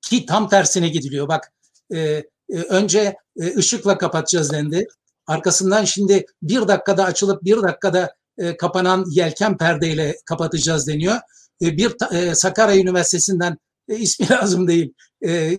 ki 0.02 0.26
tam 0.26 0.48
tersine 0.48 0.88
gidiliyor. 0.88 1.28
Bak 1.28 1.52
e, 1.94 1.98
e, 1.98 2.24
önce 2.68 3.16
e, 3.40 3.56
ışıkla 3.56 3.98
kapatacağız 3.98 4.52
dendi. 4.52 4.86
Arkasından 5.26 5.84
şimdi 5.84 6.26
bir 6.42 6.68
dakikada 6.68 7.04
açılıp 7.04 7.44
bir 7.44 7.62
dakikada 7.62 8.14
e, 8.38 8.56
kapanan 8.56 9.04
yelken 9.10 9.56
perdeyle 9.56 10.16
kapatacağız 10.26 10.86
deniyor. 10.86 11.16
E, 11.62 11.76
bir 11.76 12.14
e, 12.14 12.34
Sakarya 12.34 12.76
Üniversitesi'nden 12.76 13.58
e, 13.88 13.96
ismi 13.96 14.28
lazım 14.30 14.68
değil. 14.68 14.94
E, 15.22 15.30
e, 15.30 15.58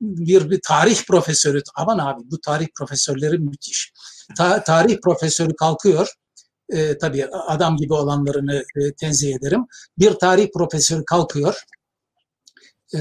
bir, 0.00 0.50
bir 0.50 0.60
tarih 0.64 1.04
profesörü 1.06 1.62
aman 1.74 1.98
abi 1.98 2.22
bu 2.30 2.40
tarih 2.40 2.68
profesörleri 2.74 3.38
müthiş. 3.38 3.92
Ta- 4.36 4.64
tarih 4.64 4.98
profesörü 5.04 5.56
kalkıyor. 5.56 6.14
E, 6.68 6.98
tabii 6.98 7.26
adam 7.26 7.76
gibi 7.76 7.94
olanlarını 7.94 8.64
e, 8.76 8.92
tenzih 8.92 9.34
ederim. 9.34 9.66
Bir 9.98 10.12
tarih 10.12 10.48
profesörü 10.54 11.04
kalkıyor. 11.04 11.62
E, 12.94 13.00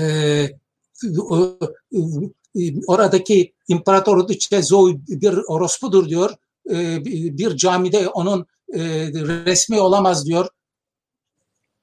o- 1.20 1.58
e, 2.56 2.60
oradaki 2.88 3.54
İmparator 3.68 4.28
Duçezoi 4.28 5.02
bir 5.08 5.34
orospudur 5.48 6.10
diyor. 6.10 6.36
E, 6.72 7.06
bir 7.38 7.58
camide 7.58 8.08
onun 8.08 8.46
e, 8.74 8.80
resmi 9.46 9.82
olamaz 9.82 10.26
diyor. 10.26 10.48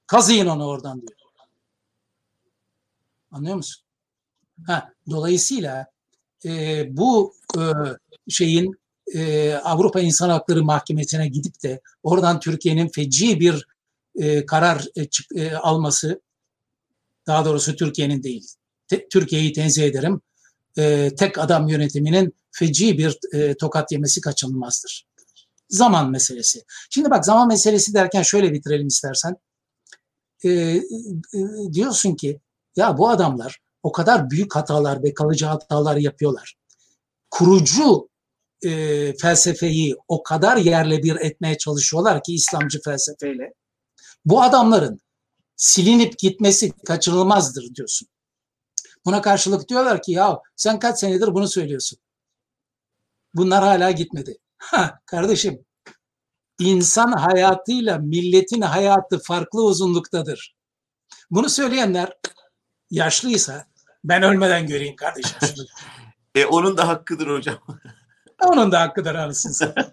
Kazıyın 0.07 0.47
onu 0.47 0.67
oradan 0.67 1.01
diyor. 1.01 1.19
Anlıyor 3.31 3.55
musun? 3.55 3.86
Ha, 4.65 4.93
dolayısıyla 5.09 5.85
e, 6.45 6.85
bu 6.97 7.33
e, 7.57 7.61
şeyin 8.29 8.75
e, 9.15 9.53
Avrupa 9.53 9.99
İnsan 9.99 10.29
Hakları 10.29 10.63
Mahkemesi'ne 10.63 11.27
gidip 11.27 11.63
de 11.63 11.81
oradan 12.03 12.39
Türkiye'nin 12.39 12.87
feci 12.87 13.39
bir 13.39 13.67
e, 14.15 14.45
karar 14.45 14.85
e, 14.95 15.05
çık- 15.05 15.35
e, 15.35 15.55
alması, 15.57 16.21
daha 17.27 17.45
doğrusu 17.45 17.75
Türkiye'nin 17.75 18.23
değil, 18.23 18.47
te- 18.87 19.07
Türkiye'yi 19.09 19.53
tenzih 19.53 19.83
ederim, 19.83 20.21
e, 20.77 21.11
tek 21.17 21.37
adam 21.37 21.67
yönetiminin 21.67 22.35
feci 22.51 22.97
bir 22.97 23.17
e, 23.33 23.57
tokat 23.57 23.91
yemesi 23.91 24.21
kaçınılmazdır. 24.21 25.07
Zaman 25.69 26.11
meselesi. 26.11 26.63
Şimdi 26.89 27.09
bak 27.09 27.25
zaman 27.25 27.47
meselesi 27.47 27.93
derken 27.93 28.21
şöyle 28.21 28.53
bitirelim 28.53 28.87
istersen. 28.87 29.35
E, 30.43 30.49
e, 30.49 30.81
diyorsun 31.73 32.15
ki 32.15 32.39
ya 32.75 32.97
bu 32.97 33.09
adamlar 33.09 33.59
o 33.83 33.91
kadar 33.91 34.29
büyük 34.29 34.55
hatalar 34.55 35.03
ve 35.03 35.13
kalıcı 35.13 35.45
hatalar 35.45 35.95
yapıyorlar. 35.95 36.55
Kurucu 37.31 38.09
e, 38.65 39.13
felsefeyi 39.17 39.95
o 40.07 40.23
kadar 40.23 40.57
yerle 40.57 41.03
bir 41.03 41.15
etmeye 41.15 41.57
çalışıyorlar 41.57 42.23
ki 42.23 42.33
İslamcı 42.33 42.81
felsefeyle. 42.81 43.53
Bu 44.25 44.41
adamların 44.41 45.01
silinip 45.55 46.19
gitmesi 46.19 46.71
kaçınılmazdır 46.71 47.75
diyorsun. 47.75 48.07
Buna 49.05 49.21
karşılık 49.21 49.69
diyorlar 49.69 50.01
ki 50.01 50.11
ya 50.11 50.39
sen 50.55 50.79
kaç 50.79 50.99
senedir 50.99 51.33
bunu 51.33 51.47
söylüyorsun. 51.47 51.99
Bunlar 53.33 53.63
hala 53.63 53.91
gitmedi. 53.91 54.37
Ha, 54.59 54.99
kardeşim 55.05 55.65
insan 56.59 57.11
hayatıyla 57.11 57.97
milletin 57.97 58.61
hayatı 58.61 59.19
farklı 59.19 59.63
uzunluktadır. 59.63 60.55
Bunu 61.31 61.49
söyleyenler 61.49 62.13
yaşlıysa 62.91 63.65
ben 64.03 64.23
ölmeden 64.23 64.67
göreyim 64.67 64.95
kardeşim 64.95 65.37
şunu. 65.41 65.65
E, 66.35 66.45
onun 66.45 66.77
da 66.77 66.87
hakkıdır 66.87 67.27
hocam. 67.27 67.57
Onun 68.45 68.71
da 68.71 68.81
hakkıdır 68.81 69.15
anasını 69.15 69.73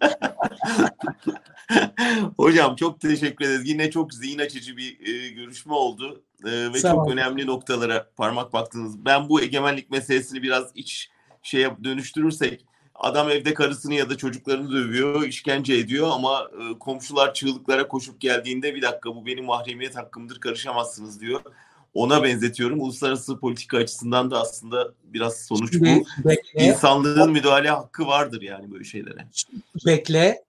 hocam 2.37 2.77
çok 2.77 3.01
teşekkür 3.01 3.45
ederiz. 3.45 3.69
Yine 3.69 3.91
çok 3.91 4.15
zihin 4.15 4.39
açıcı 4.39 4.77
bir 4.77 5.07
e, 5.09 5.29
görüşme 5.29 5.75
oldu. 5.75 6.23
E, 6.45 6.73
ve 6.73 6.79
Sağ 6.79 6.91
çok 6.91 7.07
ol. 7.07 7.13
önemli 7.13 7.47
noktalara 7.47 8.11
parmak 8.17 8.53
baktınız. 8.53 9.05
Ben 9.05 9.29
bu 9.29 9.43
egemenlik 9.43 9.91
meselesini 9.91 10.43
biraz 10.43 10.65
iç 10.75 11.11
şeye 11.43 11.77
dönüştürürsek 11.85 12.65
adam 12.95 13.31
evde 13.31 13.55
karısını 13.55 13.95
ya 13.95 14.11
da 14.11 14.17
çocuklarını 14.17 14.73
dövüyor, 14.73 15.23
işkence 15.23 15.75
ediyor 15.75 16.11
ama 16.13 16.51
e, 16.61 16.79
komşular 16.79 17.35
çığlıklara 17.35 17.89
koşup 17.89 18.21
geldiğinde 18.21 18.75
bir 18.75 18.83
dakika 18.83 19.17
bu 19.17 19.27
benim 19.27 19.45
mahremiyet 19.45 19.97
hakkımdır 19.97 20.41
karışamazsınız 20.41 21.21
diyor. 21.21 21.41
Ona 21.95 22.23
benzetiyorum. 22.23 22.81
Uluslararası 22.81 23.39
politika 23.39 23.79
açısından 23.79 24.31
da 24.31 24.41
aslında 24.41 24.93
biraz 25.05 25.37
sonuç 25.37 25.73
bu. 25.73 25.87
Şimdi 25.87 26.05
bekle, 26.25 26.65
İnsanlığın 26.67 27.33
müdahale 27.33 27.71
hakkı 27.71 28.07
vardır 28.07 28.43
yani 28.43 28.73
böyle 28.73 28.85
şeylere. 28.85 29.29
bekle. 29.87 30.45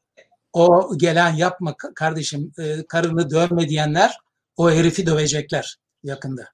O 0.54 0.98
gelen 0.98 1.34
yapma 1.34 1.76
kardeşim 1.78 2.52
e, 2.60 2.86
karını 2.88 3.30
dövme 3.30 3.70
diyenler 3.70 4.18
o 4.58 4.72
herifi 4.72 5.06
dövecekler 5.06 5.78
yakında. 6.04 6.50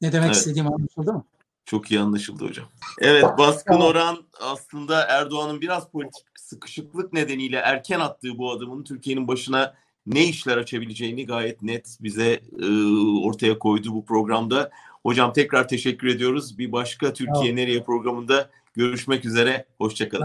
Ne 0.00 0.12
demek 0.12 0.26
Evet. 0.26 0.36
istediğim 0.36 0.66
anlaşıldı 0.72 1.12
mı? 1.12 1.24
Çok 1.64 1.90
iyi 1.90 2.00
anlaşıldı 2.00 2.44
hocam. 2.44 2.66
Evet 3.00 3.24
baskın 3.38 3.80
oran 3.80 4.24
aslında 4.40 5.04
Erdoğan'ın 5.04 5.60
biraz 5.60 5.88
politik 5.90 6.24
sıkışıklık 6.34 7.12
nedeniyle 7.12 7.56
erken 7.56 8.00
attığı 8.00 8.38
bu 8.38 8.52
adımın 8.52 8.84
Türkiye'nin 8.84 9.28
başına 9.28 9.74
ne 10.06 10.24
işler 10.24 10.56
açabileceğini 10.56 11.26
gayet 11.26 11.62
net 11.62 11.98
bize 12.00 12.40
e, 12.62 12.66
ortaya 13.24 13.58
koydu 13.58 13.94
bu 13.94 14.04
programda. 14.04 14.70
Hocam 15.02 15.32
tekrar 15.32 15.68
teşekkür 15.68 16.08
ediyoruz. 16.08 16.58
Bir 16.58 16.72
başka 16.72 17.12
Türkiye 17.12 17.56
Nereye 17.56 17.82
programında 17.82 18.50
görüşmek 18.74 19.24
üzere. 19.24 19.64
Hoşçakalın. 19.78 20.10